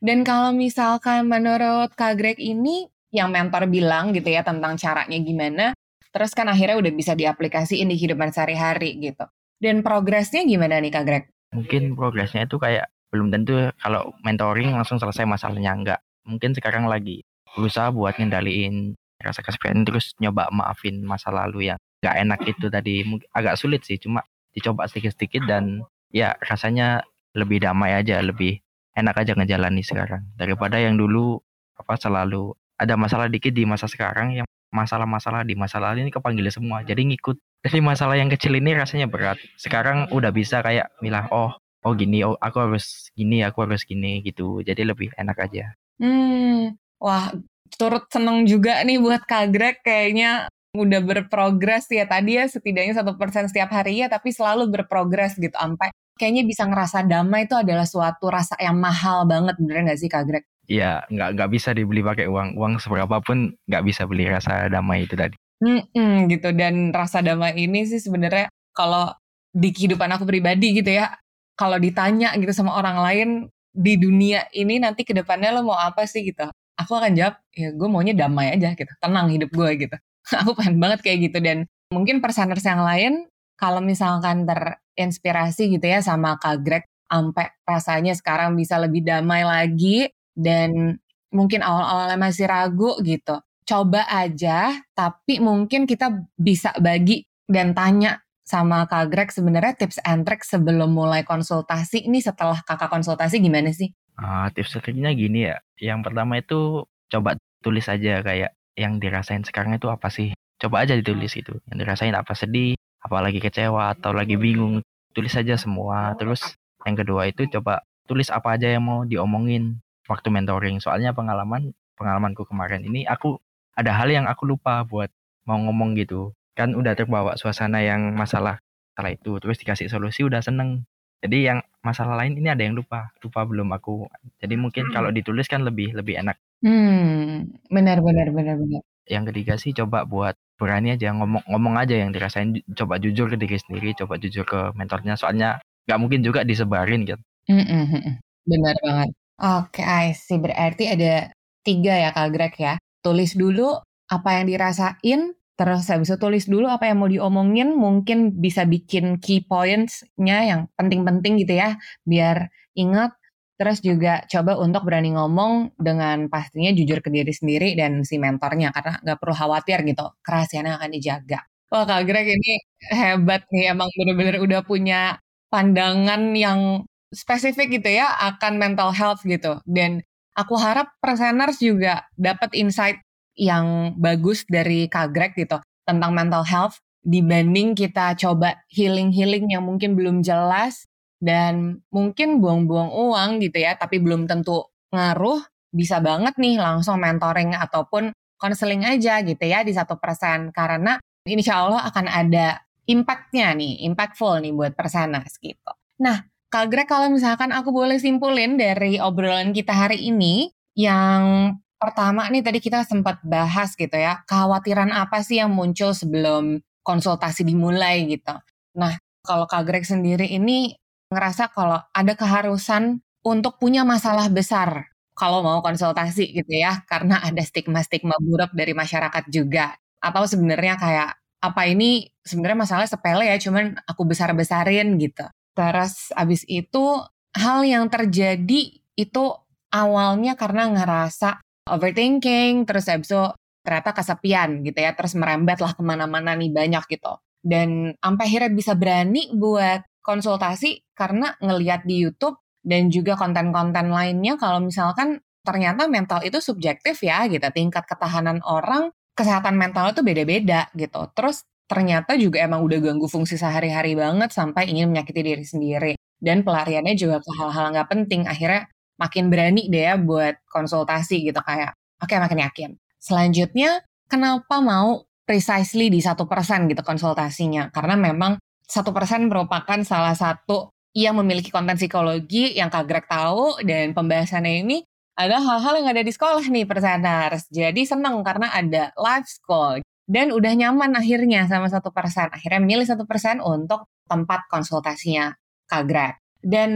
Dan 0.03 0.27
kalau 0.27 0.51
misalkan 0.51 1.27
menurut 1.31 1.95
Kak 1.95 2.19
Greg 2.19 2.37
ini 2.39 2.87
yang 3.15 3.31
mentor 3.31 3.67
bilang 3.71 4.11
gitu 4.11 4.27
ya 4.27 4.43
tentang 4.43 4.75
caranya 4.75 5.17
gimana, 5.17 5.65
terus 6.11 6.35
kan 6.35 6.51
akhirnya 6.51 6.75
udah 6.75 6.91
bisa 6.91 7.15
diaplikasiin 7.15 7.87
di 7.87 7.95
kehidupan 7.95 8.35
sehari-hari 8.35 8.99
gitu. 8.99 9.23
Dan 9.55 9.81
progresnya 9.81 10.43
gimana 10.43 10.83
nih 10.83 10.91
Kak 10.91 11.03
Greg? 11.07 11.23
Mungkin 11.55 11.95
progresnya 11.95 12.43
itu 12.43 12.59
kayak 12.59 12.91
belum 13.15 13.31
tentu 13.31 13.71
kalau 13.79 14.11
mentoring 14.27 14.75
langsung 14.75 14.99
selesai 14.99 15.23
masalahnya 15.23 15.71
enggak. 15.71 15.99
Mungkin 16.27 16.51
sekarang 16.51 16.91
lagi 16.91 17.23
berusaha 17.55 17.95
buat 17.95 18.19
ngendaliin 18.19 18.99
rasa 19.23 19.39
kesepian 19.39 19.87
terus 19.87 20.11
nyoba 20.19 20.51
maafin 20.51 20.99
masa 21.07 21.31
lalu 21.31 21.71
yang 21.71 21.79
gak 22.03 22.19
enak 22.19 22.39
itu 22.43 22.67
tadi. 22.67 23.07
Agak 23.31 23.55
sulit 23.55 23.87
sih 23.87 23.95
cuma 23.95 24.19
dicoba 24.51 24.91
sedikit-sedikit 24.91 25.47
dan 25.47 25.87
ya 26.11 26.35
rasanya 26.43 27.07
lebih 27.31 27.63
damai 27.63 27.95
aja, 27.95 28.19
lebih 28.19 28.59
enak 28.99 29.15
aja 29.23 29.31
ngejalani 29.39 29.83
sekarang. 29.83 30.27
Daripada 30.35 30.75
yang 30.75 30.99
dulu 30.99 31.39
apa 31.79 31.95
selalu 31.95 32.51
ada 32.75 32.99
masalah 32.99 33.31
dikit 33.31 33.55
di 33.55 33.63
masa 33.63 33.87
sekarang 33.87 34.43
yang 34.43 34.47
masalah-masalah 34.75 35.47
di 35.47 35.55
masa 35.55 35.79
lalu 35.79 36.07
ini 36.07 36.11
kepanggil 36.11 36.51
semua. 36.51 36.83
Jadi 36.83 37.07
ngikut. 37.15 37.39
Dari 37.63 37.79
masalah 37.81 38.19
yang 38.19 38.29
kecil 38.29 38.53
ini 38.59 38.75
rasanya 38.77 39.09
berat. 39.09 39.39
Sekarang 39.57 40.11
udah 40.13 40.29
bisa 40.29 40.61
kayak 40.61 40.91
milah 41.01 41.25
oh 41.33 41.55
oh 41.85 41.93
gini 41.93 42.25
oh 42.25 42.35
aku 42.41 42.57
harus 42.59 43.13
gini 43.13 43.45
aku 43.45 43.63
harus 43.69 43.85
gini 43.85 44.25
gitu 44.25 44.59
jadi 44.65 44.81
lebih 44.81 45.13
enak 45.15 45.37
aja 45.37 45.71
hmm 46.01 46.73
wah 46.97 47.31
turut 47.77 48.09
seneng 48.09 48.49
juga 48.49 48.81
nih 48.81 48.97
buat 48.97 49.23
Kak 49.23 49.53
Greg 49.53 49.77
kayaknya 49.85 50.49
udah 50.75 50.99
berprogres 50.99 51.87
ya 51.87 52.03
tadi 52.03 52.35
ya 52.35 52.49
setidaknya 52.49 52.99
satu 52.99 53.15
persen 53.15 53.47
setiap 53.47 53.71
hari 53.71 54.03
ya 54.03 54.11
tapi 54.11 54.35
selalu 54.35 54.67
berprogres 54.67 55.39
gitu 55.39 55.55
sampai 55.55 55.93
kayaknya 56.15 56.43
bisa 56.47 56.63
ngerasa 56.67 57.03
damai 57.05 57.47
itu 57.47 57.55
adalah 57.55 57.83
suatu 57.83 58.31
rasa 58.31 58.55
yang 58.59 58.79
mahal 58.79 59.27
banget, 59.27 59.55
bener 59.59 59.91
nggak 59.91 59.99
sih 59.99 60.07
Kak 60.07 60.23
Greg? 60.27 60.43
Iya, 60.65 61.03
nggak 61.11 61.29
nggak 61.37 61.49
bisa 61.51 61.69
dibeli 61.75 62.01
pakai 62.01 62.25
uang. 62.25 62.57
Uang 62.57 62.79
seberapa 62.81 63.21
pun 63.21 63.53
nggak 63.69 63.83
bisa 63.85 64.07
beli 64.09 64.25
rasa 64.25 64.71
damai 64.71 65.05
itu 65.05 65.13
tadi. 65.13 65.35
Mm-mm, 65.63 66.27
gitu 66.27 66.51
dan 66.51 66.91
rasa 66.91 67.23
damai 67.23 67.55
ini 67.55 67.87
sih 67.87 67.99
sebenarnya 68.03 68.51
kalau 68.75 69.11
di 69.55 69.71
kehidupan 69.71 70.11
aku 70.11 70.27
pribadi 70.27 70.75
gitu 70.75 70.91
ya 70.91 71.15
kalau 71.55 71.79
ditanya 71.79 72.35
gitu 72.35 72.51
sama 72.51 72.75
orang 72.75 72.97
lain 72.99 73.29
di 73.75 73.99
dunia 73.99 74.47
ini 74.55 74.79
nanti 74.79 75.03
ke 75.03 75.11
depannya 75.11 75.51
lo 75.55 75.67
mau 75.67 75.79
apa 75.79 76.07
sih? 76.07 76.23
gitu. 76.23 76.47
Aku 76.75 76.95
akan 76.99 77.15
jawab 77.15 77.39
ya 77.55 77.71
gue 77.71 77.87
maunya 77.87 78.11
damai 78.15 78.51
aja 78.55 78.75
gitu 78.75 78.91
tenang 78.99 79.31
hidup 79.31 79.51
gue 79.51 79.69
gitu. 79.87 79.95
Aku 80.43 80.55
pengen 80.55 80.79
banget 80.79 80.99
kayak 81.03 81.31
gitu 81.31 81.37
dan 81.39 81.67
mungkin 81.91 82.19
personers 82.19 82.63
yang 82.63 82.83
lain 82.83 83.27
kalau 83.55 83.79
misalkan 83.79 84.43
terinspirasi 84.43 85.71
gitu 85.79 85.85
ya 85.87 86.03
sama 86.03 86.35
Kak 86.35 86.59
Greg 86.63 86.83
sampai 87.07 87.47
rasanya 87.63 88.13
sekarang 88.17 88.59
bisa 88.59 88.75
lebih 88.75 89.05
damai 89.05 89.47
lagi 89.47 90.11
dan 90.35 90.99
mungkin 91.31 91.63
awal-awalnya 91.63 92.19
masih 92.19 92.45
ragu 92.47 92.99
gitu. 93.03 93.39
Coba 93.65 94.05
aja, 94.11 94.77
tapi 94.93 95.41
mungkin 95.41 95.89
kita 95.89 96.11
bisa 96.37 96.75
bagi 96.77 97.25
dan 97.49 97.73
tanya 97.73 98.24
sama 98.45 98.85
Kak 98.85 99.09
Greg 99.09 99.33
sebenarnya 99.33 99.73
tips 99.73 99.97
and 100.05 100.21
trick 100.21 100.45
sebelum 100.45 100.93
mulai 100.93 101.25
konsultasi 101.25 102.05
ini 102.05 102.21
setelah 102.21 102.61
kakak 102.61 102.93
konsultasi 102.93 103.41
gimana 103.41 103.73
sih? 103.73 103.89
Uh, 104.15 104.47
tips 104.53 104.77
and 104.77 104.85
triknya 104.85 105.11
gini 105.17 105.49
ya. 105.49 105.57
Yang 105.81 105.99
pertama 106.05 106.37
itu 106.37 106.85
coba 107.09 107.35
tulis 107.65 107.89
aja 107.89 108.21
kayak 108.21 108.53
yang 108.77 109.01
dirasain 109.01 109.41
sekarang 109.41 109.73
itu 109.73 109.89
apa 109.89 110.13
sih? 110.13 110.37
Coba 110.61 110.85
aja 110.85 110.93
ditulis 110.93 111.33
itu. 111.33 111.57
Yang 111.73 111.77
dirasain 111.83 112.13
apa 112.13 112.37
sedih, 112.37 112.77
apalagi 113.01 113.41
kecewa 113.41 113.97
atau 113.97 114.13
lagi 114.13 114.37
bingung. 114.37 114.85
Tulis 115.17 115.33
aja 115.33 115.57
semua. 115.57 116.13
Terus 116.15 116.53
yang 116.85 116.95
kedua 117.01 117.25
itu 117.25 117.49
coba 117.49 117.81
tulis 118.05 118.29
apa 118.29 118.61
aja 118.61 118.69
yang 118.69 118.85
mau 118.85 119.01
diomongin 119.09 119.81
waktu 120.05 120.29
mentoring. 120.29 120.77
Soalnya 120.77 121.17
pengalaman 121.17 121.73
pengalamanku 121.97 122.45
kemarin 122.45 122.85
ini 122.85 123.09
aku 123.09 123.41
ada 123.73 123.89
hal 123.97 124.07
yang 124.13 124.29
aku 124.29 124.45
lupa 124.45 124.85
buat 124.85 125.09
mau 125.49 125.57
ngomong 125.57 125.97
gitu 125.97 126.31
kan 126.55 126.71
udah 126.71 126.95
terbawa 126.95 127.35
suasana 127.35 127.83
yang 127.83 128.15
masalah 128.15 128.63
salah 128.95 129.11
itu 129.11 129.37
terus 129.43 129.59
dikasih 129.59 129.91
solusi 129.91 130.23
udah 130.23 130.39
seneng. 130.39 130.87
Jadi 131.19 131.51
yang 131.51 131.59
masalah 131.83 132.15
lain 132.15 132.39
ini 132.39 132.47
ada 132.47 132.63
yang 132.63 132.75
lupa 132.79 133.11
lupa 133.19 133.43
belum 133.43 133.75
aku. 133.75 134.07
Jadi 134.39 134.55
mungkin 134.55 134.89
kalau 134.95 135.11
hmm. 135.11 135.17
ditulis 135.19 135.47
kan 135.51 135.67
lebih 135.67 135.91
lebih 135.91 136.15
enak. 136.23 136.39
Hmm 136.63 137.51
benar 137.67 137.99
benar 137.99 138.31
benar 138.31 138.55
benar. 138.55 138.81
Yang 139.05 139.23
ketiga 139.31 139.53
sih 139.59 139.75
coba 139.75 140.07
buat 140.07 140.33
berani 140.55 140.95
aja 140.95 141.11
ngomong 141.11 141.43
ngomong 141.51 141.75
aja 141.75 141.99
yang 141.99 142.15
dirasain 142.15 142.55
coba 142.79 142.95
jujur 142.95 143.27
ke 143.27 143.35
diri 143.35 143.59
sendiri 143.59 143.91
coba 143.91 144.15
jujur 144.15 144.47
ke 144.47 144.71
mentornya 144.71 145.19
soalnya 145.19 145.59
nggak 145.83 145.99
mungkin 145.99 146.23
juga 146.23 146.47
disebarin 146.47 147.03
gitu 147.03 147.19
mm 147.51 147.65
-mm. 147.67 148.11
benar 148.47 148.75
banget. 148.79 149.09
Oke 149.35 149.83
okay, 149.83 150.15
sih 150.15 150.39
berarti 150.39 150.87
ada 150.87 151.27
tiga 151.67 151.93
ya 151.99 152.09
kak 152.15 152.31
Greg 152.31 152.55
ya. 152.55 152.73
Tulis 153.03 153.35
dulu 153.35 153.83
apa 154.07 154.29
yang 154.39 154.45
dirasain 154.47 155.35
Terus 155.55 155.87
habis 155.87 156.11
itu 156.11 156.19
tulis 156.19 156.45
dulu 156.51 156.67
apa 156.67 156.91
yang 156.91 156.99
mau 156.99 157.07
diomongin, 157.07 157.71
mungkin 157.79 158.35
bisa 158.43 158.67
bikin 158.67 159.23
key 159.23 159.39
points-nya 159.47 160.37
yang 160.43 160.61
penting-penting 160.75 161.39
gitu 161.39 161.55
ya, 161.55 161.79
biar 162.03 162.51
ingat. 162.75 163.15
Terus 163.55 163.79
juga 163.79 164.19
coba 164.27 164.59
untuk 164.59 164.83
berani 164.83 165.15
ngomong 165.15 165.79
dengan 165.79 166.27
pastinya 166.27 166.75
jujur 166.75 166.99
ke 166.99 167.07
diri 167.07 167.31
sendiri 167.31 167.71
dan 167.79 168.03
si 168.03 168.19
mentornya, 168.19 168.75
karena 168.75 168.99
nggak 168.99 169.17
perlu 169.23 169.31
khawatir 169.31 169.79
gitu, 169.87 170.03
kerahasiaannya 170.27 170.75
akan 170.75 170.89
dijaga. 170.91 171.39
Wah 171.71 171.87
Kak 171.87 172.03
Greg 172.03 172.27
ini 172.35 172.59
hebat 172.91 173.47
nih, 173.47 173.71
emang 173.71 173.87
bener-bener 173.95 174.43
udah 174.43 174.59
punya 174.67 175.23
pandangan 175.47 176.35
yang 176.35 176.83
spesifik 177.15 177.79
gitu 177.79 177.95
ya 177.95 178.11
akan 178.27 178.59
mental 178.59 178.91
health 178.91 179.23
gitu. 179.23 179.63
Dan 179.63 180.03
aku 180.35 180.59
harap 180.59 180.91
presenters 180.99 181.63
juga 181.63 182.03
dapat 182.19 182.51
insight 182.59 182.99
yang 183.35 183.95
bagus 183.99 184.47
dari 184.47 184.87
Kak 184.87 185.11
Greg 185.11 185.35
gitu 185.35 185.59
tentang 185.85 186.11
mental 186.15 186.43
health 186.47 186.79
dibanding 187.05 187.77
kita 187.77 188.17
coba 188.17 188.65
healing-healing 188.73 189.53
yang 189.53 189.61
mungkin 189.61 189.93
belum 189.93 190.25
jelas 190.25 190.89
dan 191.21 191.85
mungkin 191.93 192.41
buang-buang 192.41 192.91
uang 192.91 193.29
gitu 193.45 193.61
ya 193.61 193.77
tapi 193.77 194.01
belum 194.01 194.25
tentu 194.25 194.65
ngaruh 194.89 195.45
bisa 195.69 196.01
banget 196.01 196.33
nih 196.41 196.57
langsung 196.57 196.97
mentoring 196.97 197.53
ataupun 197.53 198.15
konseling 198.39 198.83
aja 198.83 199.21
gitu 199.21 199.43
ya 199.43 199.61
di 199.61 199.71
satu 199.71 199.99
persen 200.01 200.49
karena 200.49 200.97
insya 201.27 201.61
Allah 201.67 201.85
akan 201.87 202.05
ada 202.09 202.63
impactnya 202.85 203.53
nih 203.53 203.85
impactful 203.89 204.41
nih 204.41 204.53
buat 204.53 204.73
persenas 204.73 205.37
gitu. 205.41 205.71
Nah 206.01 206.25
Kak 206.49 206.71
Greg 206.71 206.87
kalau 206.87 207.11
misalkan 207.11 207.51
aku 207.51 207.73
boleh 207.73 207.99
simpulin 207.99 208.55
dari 208.55 209.01
obrolan 209.01 209.51
kita 209.51 209.73
hari 209.75 210.09
ini 210.09 210.53
yang 210.77 211.55
Pertama 211.85 212.25
nih 212.33 212.41
tadi 212.41 212.57
kita 212.57 212.81
sempat 212.81 213.21
bahas 213.21 213.77
gitu 213.77 213.93
ya, 213.93 214.25
kekhawatiran 214.25 214.89
apa 214.89 215.21
sih 215.21 215.37
yang 215.37 215.53
muncul 215.53 215.93
sebelum 215.93 216.57
konsultasi 216.81 217.45
dimulai 217.45 218.09
gitu. 218.09 218.33
Nah, 218.73 218.97
kalau 219.21 219.45
Kak 219.45 219.69
Greg 219.69 219.85
sendiri 219.85 220.25
ini 220.25 220.73
ngerasa 221.13 221.53
kalau 221.53 221.77
ada 221.93 222.13
keharusan 222.17 223.05
untuk 223.21 223.61
punya 223.61 223.85
masalah 223.85 224.25
besar 224.33 224.89
kalau 225.13 225.45
mau 225.45 225.61
konsultasi 225.61 226.33
gitu 226.33 226.57
ya, 226.57 226.81
karena 226.89 227.21
ada 227.21 227.45
stigma-stigma 227.45 228.17
buruk 228.17 228.49
dari 228.57 228.73
masyarakat 228.73 229.29
juga. 229.29 229.77
Atau 230.01 230.25
sebenarnya 230.25 230.81
kayak 230.81 231.21
apa 231.45 231.61
ini 231.69 232.09
sebenarnya 232.25 232.65
masalah 232.65 232.89
sepele 232.89 233.29
ya, 233.29 233.37
cuman 233.37 233.77
aku 233.85 234.09
besar-besarin 234.09 234.97
gitu. 234.97 235.29
Terus 235.53 236.09
abis 236.17 236.49
itu 236.49 237.05
hal 237.37 237.61
yang 237.61 237.85
terjadi 237.93 238.81
itu 238.97 239.23
awalnya 239.69 240.33
karena 240.33 240.67
ngerasa 240.73 241.44
overthinking, 241.65 242.65
terus 242.69 242.85
habis 242.89 243.09
itu 243.09 243.23
ternyata 243.65 243.91
kesepian 243.97 244.61
gitu 244.61 244.77
ya, 244.77 244.93
terus 244.93 245.17
merembet 245.17 245.57
lah 245.61 245.73
ke 245.73 245.81
mana-mana 245.81 246.37
nih 246.37 246.53
banyak 246.53 246.85
gitu. 246.89 247.17
Dan 247.41 247.93
sampai 247.97 248.23
akhirnya 248.25 248.51
bisa 248.53 248.73
berani 248.77 249.29
buat 249.33 249.81
konsultasi 250.05 250.85
karena 250.93 251.33
ngeliat 251.41 251.85
di 251.85 252.05
YouTube 252.05 252.37
dan 252.61 252.89
juga 252.93 253.17
konten-konten 253.17 253.89
lainnya 253.89 254.37
kalau 254.37 254.61
misalkan 254.61 255.21
ternyata 255.45 255.85
mental 255.85 256.25
itu 256.25 256.41
subjektif 256.41 257.01
ya 257.05 257.25
gitu, 257.29 257.45
tingkat 257.53 257.85
ketahanan 257.85 258.41
orang, 258.45 258.89
kesehatan 259.13 259.57
mental 259.57 259.93
itu 259.93 260.01
beda-beda 260.01 260.69
gitu. 260.73 261.09
Terus 261.13 261.45
ternyata 261.65 262.17
juga 262.17 262.41
emang 262.45 262.61
udah 262.65 262.77
ganggu 262.81 263.09
fungsi 263.09 263.37
sehari-hari 263.37 263.97
banget 263.97 264.29
sampai 264.33 264.69
ingin 264.69 264.89
menyakiti 264.93 265.21
diri 265.21 265.45
sendiri. 265.45 265.93
Dan 266.17 266.41
pelariannya 266.41 266.97
juga 266.97 267.21
ke 267.21 267.31
hal-hal 267.37 267.65
nggak 267.77 267.89
penting. 267.89 268.25
Akhirnya 268.25 268.65
makin 268.95 269.27
berani 269.27 269.67
deh 269.67 269.91
ya 269.91 269.95
buat 269.99 270.39
konsultasi 270.47 271.27
gitu 271.27 271.39
kayak 271.43 271.75
oke 271.99 272.09
okay, 272.09 272.17
makin 272.19 272.39
yakin. 272.41 272.69
Selanjutnya 272.99 273.83
kenapa 274.07 274.61
mau 274.63 275.03
precisely 275.25 275.89
di 275.89 275.99
satu 275.99 276.29
persen 276.29 276.69
gitu 276.69 276.85
konsultasinya 276.85 277.73
karena 277.73 277.97
memang 277.97 278.37
satu 278.65 278.93
persen 278.93 279.29
merupakan 279.29 279.81
salah 279.85 280.13
satu 280.17 280.73
yang 280.95 281.19
memiliki 281.19 281.51
konten 281.51 281.75
psikologi 281.75 282.55
yang 282.55 282.71
Kak 282.71 282.87
Greg 282.87 283.05
tahu 283.05 283.59
dan 283.67 283.91
pembahasannya 283.91 284.63
ini 284.63 284.77
ada 285.15 285.39
hal-hal 285.39 285.83
yang 285.83 285.87
ada 285.91 286.03
di 286.03 286.11
sekolah 286.11 286.43
nih 286.43 286.67
perseners. 286.67 287.47
Jadi 287.51 287.83
seneng 287.83 288.19
karena 288.23 288.51
ada 288.51 288.91
live 288.95 289.27
school 289.27 289.79
dan 290.05 290.31
udah 290.31 290.53
nyaman 290.55 290.95
akhirnya 290.95 291.47
sama 291.51 291.67
satu 291.67 291.91
persen. 291.91 292.31
Akhirnya 292.31 292.63
memilih 292.63 292.87
satu 292.87 293.03
persen 293.03 293.43
untuk 293.43 293.87
tempat 294.07 294.47
konsultasinya 294.47 295.33
Kak 295.67 295.83
Greg. 295.87 296.15
Dan 296.39 296.71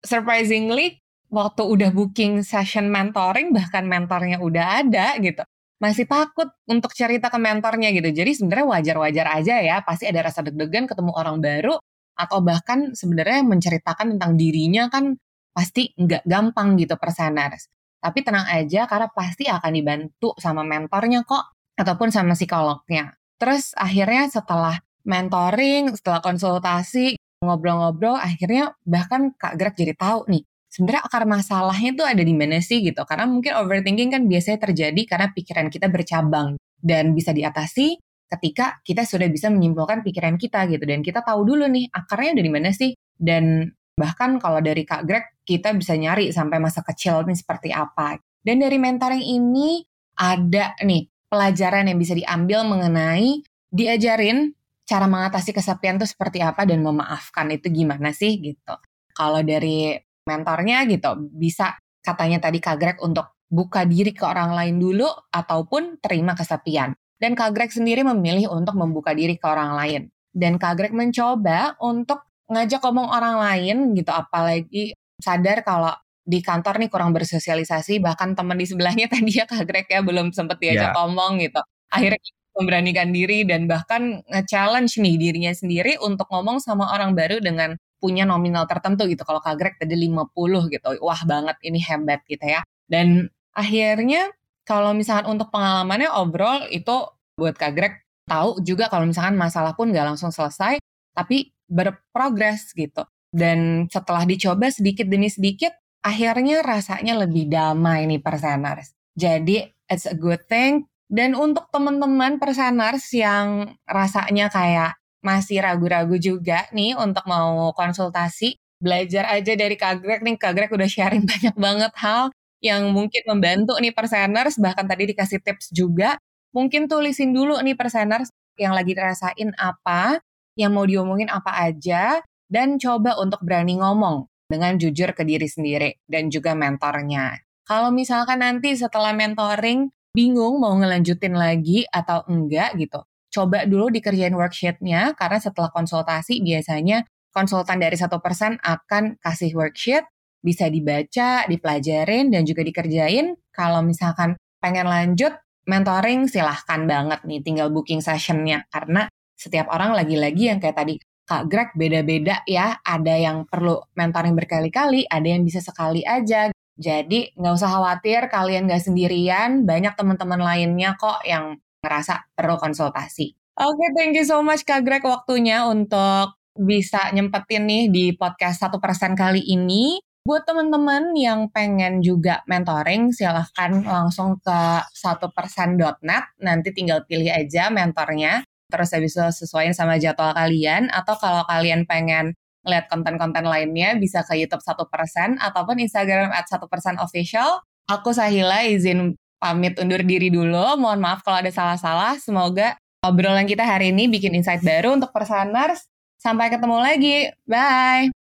surprisingly 0.00 1.03
waktu 1.34 1.62
udah 1.66 1.90
booking 1.90 2.46
session 2.46 2.86
mentoring 2.94 3.50
bahkan 3.50 3.84
mentornya 3.90 4.38
udah 4.38 4.86
ada 4.86 5.18
gitu. 5.18 5.42
Masih 5.82 6.06
takut 6.06 6.48
untuk 6.70 6.94
cerita 6.94 7.28
ke 7.28 7.38
mentornya 7.42 7.90
gitu. 7.90 8.08
Jadi 8.14 8.30
sebenarnya 8.38 8.66
wajar-wajar 8.78 9.26
aja 9.42 9.54
ya 9.58 9.76
pasti 9.82 10.06
ada 10.06 10.30
rasa 10.30 10.46
deg-degan 10.46 10.86
ketemu 10.86 11.10
orang 11.12 11.42
baru 11.42 11.74
atau 12.14 12.38
bahkan 12.46 12.94
sebenarnya 12.94 13.42
menceritakan 13.42 14.14
tentang 14.16 14.38
dirinya 14.38 14.86
kan 14.86 15.18
pasti 15.50 15.90
nggak 15.98 16.22
gampang 16.26 16.78
gitu 16.78 16.94
perseners 16.94 17.66
tapi 18.04 18.20
tenang 18.20 18.44
aja 18.44 18.84
karena 18.84 19.08
pasti 19.08 19.48
akan 19.48 19.72
dibantu 19.72 20.36
sama 20.36 20.60
mentornya 20.60 21.24
kok 21.24 21.56
ataupun 21.80 22.12
sama 22.12 22.36
psikolognya. 22.36 23.16
Terus 23.40 23.72
akhirnya 23.72 24.28
setelah 24.28 24.76
mentoring 25.08 25.96
setelah 25.96 26.20
konsultasi 26.20 27.16
ngobrol-ngobrol 27.40 28.20
akhirnya 28.20 28.76
bahkan 28.84 29.32
Kak 29.36 29.56
Greg 29.56 29.72
jadi 29.72 29.96
tahu 29.96 30.28
nih 30.28 30.44
sebenarnya 30.74 31.06
akar 31.06 31.22
masalahnya 31.22 31.94
itu 31.94 32.02
ada 32.02 32.22
di 32.26 32.34
mana 32.34 32.58
sih 32.58 32.82
gitu. 32.82 33.06
Karena 33.06 33.30
mungkin 33.30 33.54
overthinking 33.54 34.10
kan 34.10 34.22
biasanya 34.26 34.58
terjadi 34.58 35.02
karena 35.06 35.30
pikiran 35.30 35.70
kita 35.70 35.86
bercabang 35.86 36.58
dan 36.82 37.14
bisa 37.14 37.30
diatasi 37.30 38.02
ketika 38.26 38.82
kita 38.82 39.06
sudah 39.06 39.30
bisa 39.30 39.46
menyimpulkan 39.54 40.02
pikiran 40.02 40.34
kita 40.34 40.66
gitu 40.66 40.82
dan 40.82 41.06
kita 41.06 41.22
tahu 41.22 41.46
dulu 41.46 41.70
nih 41.70 41.86
akarnya 41.94 42.34
ada 42.34 42.42
di 42.42 42.50
mana 42.50 42.74
sih 42.74 42.90
dan 43.14 43.70
bahkan 43.94 44.42
kalau 44.42 44.58
dari 44.58 44.82
Kak 44.82 45.06
Greg 45.06 45.38
kita 45.46 45.70
bisa 45.78 45.94
nyari 45.94 46.34
sampai 46.34 46.58
masa 46.58 46.82
kecil 46.82 47.22
nih 47.22 47.38
seperti 47.38 47.70
apa. 47.70 48.18
Dan 48.42 48.58
dari 48.60 48.76
mentoring 48.76 49.22
ini 49.22 49.86
ada 50.18 50.74
nih 50.82 51.06
pelajaran 51.30 51.86
yang 51.86 51.98
bisa 52.02 52.18
diambil 52.18 52.66
mengenai 52.66 53.40
diajarin 53.70 54.52
cara 54.84 55.08
mengatasi 55.08 55.56
kesepian 55.56 55.96
itu 55.96 56.10
seperti 56.10 56.44
apa 56.44 56.68
dan 56.68 56.84
memaafkan 56.84 57.48
itu 57.54 57.72
gimana 57.72 58.12
sih 58.12 58.36
gitu. 58.42 58.74
Kalau 59.14 59.40
dari 59.40 59.96
mentornya 60.24 60.88
gitu 60.88 61.28
bisa 61.32 61.76
katanya 62.00 62.48
tadi 62.48 62.60
Kak 62.60 62.76
Greg 62.80 62.98
untuk 63.00 63.36
buka 63.48 63.84
diri 63.86 64.10
ke 64.10 64.24
orang 64.24 64.56
lain 64.56 64.76
dulu 64.80 65.06
ataupun 65.30 66.00
terima 66.00 66.34
kesepian. 66.34 66.96
Dan 67.14 67.38
Kak 67.38 67.54
Greg 67.54 67.70
sendiri 67.70 68.02
memilih 68.02 68.50
untuk 68.50 68.74
membuka 68.74 69.14
diri 69.14 69.38
ke 69.38 69.46
orang 69.46 69.78
lain. 69.78 70.02
Dan 70.34 70.58
Kak 70.58 70.74
Greg 70.76 70.92
mencoba 70.92 71.78
untuk 71.78 72.26
ngajak 72.50 72.82
ngomong 72.82 73.08
orang 73.08 73.38
lain 73.38 73.76
gitu, 73.94 74.10
apalagi 74.10 74.92
sadar 75.22 75.62
kalau 75.62 75.94
di 76.24 76.42
kantor 76.42 76.82
nih 76.82 76.90
kurang 76.90 77.14
bersosialisasi, 77.14 78.02
bahkan 78.02 78.34
teman 78.34 78.58
di 78.58 78.66
sebelahnya 78.66 79.06
tadi 79.12 79.30
ya 79.30 79.46
Kak 79.46 79.64
Greg 79.64 79.86
ya 79.88 80.02
belum 80.02 80.34
sempat 80.34 80.58
diajak 80.58 80.90
yeah. 80.90 80.96
ngomong 80.98 81.40
gitu. 81.40 81.62
Akhirnya 81.94 82.20
memberanikan 82.54 83.10
diri 83.10 83.42
dan 83.46 83.66
bahkan 83.66 84.22
nge-challenge 84.30 84.98
nih 84.98 85.14
dirinya 85.18 85.52
sendiri 85.54 85.98
untuk 86.02 86.26
ngomong 86.30 86.62
sama 86.62 86.90
orang 86.94 87.14
baru 87.14 87.42
dengan 87.42 87.74
punya 88.04 88.28
nominal 88.28 88.68
tertentu 88.68 89.08
gitu. 89.08 89.24
Kalau 89.24 89.40
Kak 89.40 89.56
Greg 89.56 89.80
tadi 89.80 89.96
50 89.96 90.68
gitu. 90.68 90.88
Wah 91.00 91.22
banget 91.24 91.56
ini 91.64 91.80
hebat 91.80 92.20
gitu 92.28 92.44
ya. 92.44 92.60
Dan 92.84 93.32
akhirnya 93.56 94.28
kalau 94.68 94.92
misalkan 94.92 95.32
untuk 95.32 95.48
pengalamannya 95.48 96.12
overall 96.12 96.68
itu 96.68 97.08
buat 97.40 97.56
Kak 97.56 97.72
Greg 97.72 98.04
tahu 98.28 98.60
juga 98.60 98.92
kalau 98.92 99.08
misalkan 99.08 99.40
masalah 99.40 99.72
pun 99.72 99.88
nggak 99.88 100.04
langsung 100.12 100.28
selesai, 100.28 100.76
tapi 101.16 101.48
berprogres 101.64 102.76
gitu. 102.76 103.08
Dan 103.32 103.88
setelah 103.88 104.28
dicoba 104.28 104.68
sedikit 104.68 105.08
demi 105.08 105.32
sedikit, 105.32 105.72
akhirnya 106.04 106.60
rasanya 106.60 107.24
lebih 107.24 107.48
damai 107.48 108.04
nih 108.04 108.20
perseners. 108.20 108.92
Jadi 109.16 109.64
it's 109.88 110.04
a 110.04 110.12
good 110.12 110.44
thing 110.44 110.84
dan 111.08 111.36
untuk 111.36 111.68
teman-teman 111.68 112.40
perseners 112.40 113.08
yang 113.12 113.76
rasanya 113.84 114.48
kayak 114.48 114.96
masih 115.24 115.64
ragu-ragu 115.64 116.20
juga 116.20 116.68
nih 116.70 116.92
untuk 117.00 117.24
mau 117.24 117.72
konsultasi, 117.72 118.60
belajar 118.76 119.24
aja 119.32 119.56
dari 119.56 119.74
Kak 119.80 120.04
Greg 120.04 120.20
nih. 120.20 120.36
Kak 120.36 120.52
Greg 120.52 120.70
udah 120.70 120.84
sharing 120.84 121.24
banyak 121.32 121.56
banget 121.56 121.92
hal 121.96 122.28
yang 122.60 122.92
mungkin 122.92 123.24
membantu 123.24 123.76
nih 123.80 123.96
perseners, 123.96 124.60
bahkan 124.60 124.84
tadi 124.84 125.08
dikasih 125.08 125.40
tips 125.40 125.72
juga. 125.72 126.20
Mungkin 126.52 126.86
tulisin 126.86 127.32
dulu 127.34 127.58
nih 127.64 127.74
perseners 127.74 128.30
yang 128.60 128.76
lagi 128.76 128.94
rasain 128.94 129.50
apa, 129.58 130.22
yang 130.54 130.70
mau 130.70 130.86
diomongin 130.86 131.26
apa 131.32 131.50
aja, 131.66 132.22
dan 132.46 132.78
coba 132.78 133.18
untuk 133.18 133.42
berani 133.42 133.80
ngomong 133.80 134.30
dengan 134.46 134.78
jujur 134.78 135.10
ke 135.16 135.24
diri 135.26 135.48
sendiri 135.48 135.90
dan 136.06 136.28
juga 136.30 136.54
mentornya. 136.54 137.40
Kalau 137.64 137.88
misalkan 137.90 138.44
nanti 138.44 138.76
setelah 138.76 139.16
mentoring 139.16 139.88
bingung 140.14 140.60
mau 140.60 140.76
ngelanjutin 140.76 141.34
lagi 141.34 141.88
atau 141.88 142.22
enggak 142.28 142.76
gitu, 142.76 143.02
coba 143.34 143.66
dulu 143.66 143.90
dikerjain 143.90 144.30
worksheetnya 144.30 145.18
karena 145.18 145.42
setelah 145.42 145.74
konsultasi 145.74 146.38
biasanya 146.38 147.02
konsultan 147.34 147.82
dari 147.82 147.98
satu 147.98 148.22
persen 148.22 148.62
akan 148.62 149.18
kasih 149.18 149.50
worksheet 149.58 150.06
bisa 150.38 150.70
dibaca, 150.70 151.48
dipelajarin 151.50 152.30
dan 152.30 152.46
juga 152.46 152.62
dikerjain. 152.62 153.34
Kalau 153.50 153.82
misalkan 153.82 154.38
pengen 154.62 154.86
lanjut 154.86 155.34
mentoring 155.66 156.30
silahkan 156.30 156.86
banget 156.86 157.24
nih 157.24 157.40
tinggal 157.42 157.72
booking 157.74 158.04
sessionnya 158.04 158.68
karena 158.68 159.08
setiap 159.34 159.72
orang 159.72 159.96
lagi-lagi 159.96 160.52
yang 160.54 160.62
kayak 160.62 160.76
tadi 160.78 160.94
Kak 161.24 161.48
Greg 161.48 161.72
beda-beda 161.74 162.44
ya. 162.44 162.78
Ada 162.84 163.16
yang 163.16 163.48
perlu 163.48 163.80
mentoring 163.96 164.36
berkali-kali, 164.36 165.08
ada 165.08 165.24
yang 165.24 165.42
bisa 165.42 165.64
sekali 165.64 166.04
aja. 166.04 166.52
Jadi 166.76 167.32
nggak 167.32 167.54
usah 167.56 167.70
khawatir 167.70 168.28
kalian 168.28 168.68
nggak 168.68 168.82
sendirian, 168.84 169.64
banyak 169.64 169.96
teman-teman 169.96 170.38
lainnya 170.42 170.94
kok 171.00 171.24
yang 171.24 171.56
ngerasa 171.84 172.32
perlu 172.32 172.56
konsultasi. 172.56 173.36
Oke, 173.54 173.76
okay, 173.76 173.88
thank 173.94 174.12
you 174.16 174.24
so 174.26 174.40
much 174.40 174.64
Kak 174.64 174.82
Greg 174.82 175.04
waktunya 175.04 175.68
untuk 175.68 176.34
bisa 176.58 177.10
nyempetin 177.14 177.66
nih 177.66 177.84
di 177.90 178.04
podcast 178.16 178.64
satu 178.64 178.82
persen 178.82 179.14
kali 179.14 179.44
ini. 179.44 180.00
Buat 180.24 180.48
teman-teman 180.48 181.12
yang 181.12 181.52
pengen 181.52 182.00
juga 182.00 182.40
mentoring, 182.48 183.12
silahkan 183.12 183.84
langsung 183.84 184.40
ke 184.40 184.60
satu 184.96 185.28
persen.net. 185.36 186.24
Nanti 186.40 186.72
tinggal 186.72 187.04
pilih 187.04 187.28
aja 187.28 187.68
mentornya. 187.68 188.40
Terus 188.72 188.88
habis 188.96 189.12
itu 189.12 189.44
sesuaiin 189.44 189.76
sama 189.76 190.00
jadwal 190.00 190.32
kalian. 190.32 190.88
Atau 190.88 191.20
kalau 191.20 191.44
kalian 191.44 191.84
pengen 191.84 192.32
ngeliat 192.64 192.88
konten-konten 192.88 193.44
lainnya 193.44 194.00
bisa 194.00 194.24
ke 194.24 194.40
YouTube 194.40 194.64
satu 194.64 194.88
persen 194.88 195.36
ataupun 195.36 195.76
Instagram 195.84 196.32
at 196.32 196.48
satu 196.48 196.72
persen 196.72 196.96
official. 196.96 197.60
Aku 197.84 198.16
Sahila 198.16 198.64
izin 198.64 199.12
pamit 199.38 199.76
undur 199.78 200.00
diri 200.02 200.32
dulu. 200.32 200.78
Mohon 200.80 201.00
maaf 201.04 201.20
kalau 201.22 201.42
ada 201.44 201.52
salah-salah. 201.52 202.16
Semoga 202.18 202.78
obrolan 203.04 203.44
kita 203.44 203.62
hari 203.62 203.92
ini 203.92 204.08
bikin 204.08 204.32
insight 204.32 204.64
baru 204.64 204.96
untuk 204.96 205.12
perseners. 205.12 205.84
Sampai 206.16 206.48
ketemu 206.48 206.78
lagi. 206.80 207.28
Bye. 207.44 208.23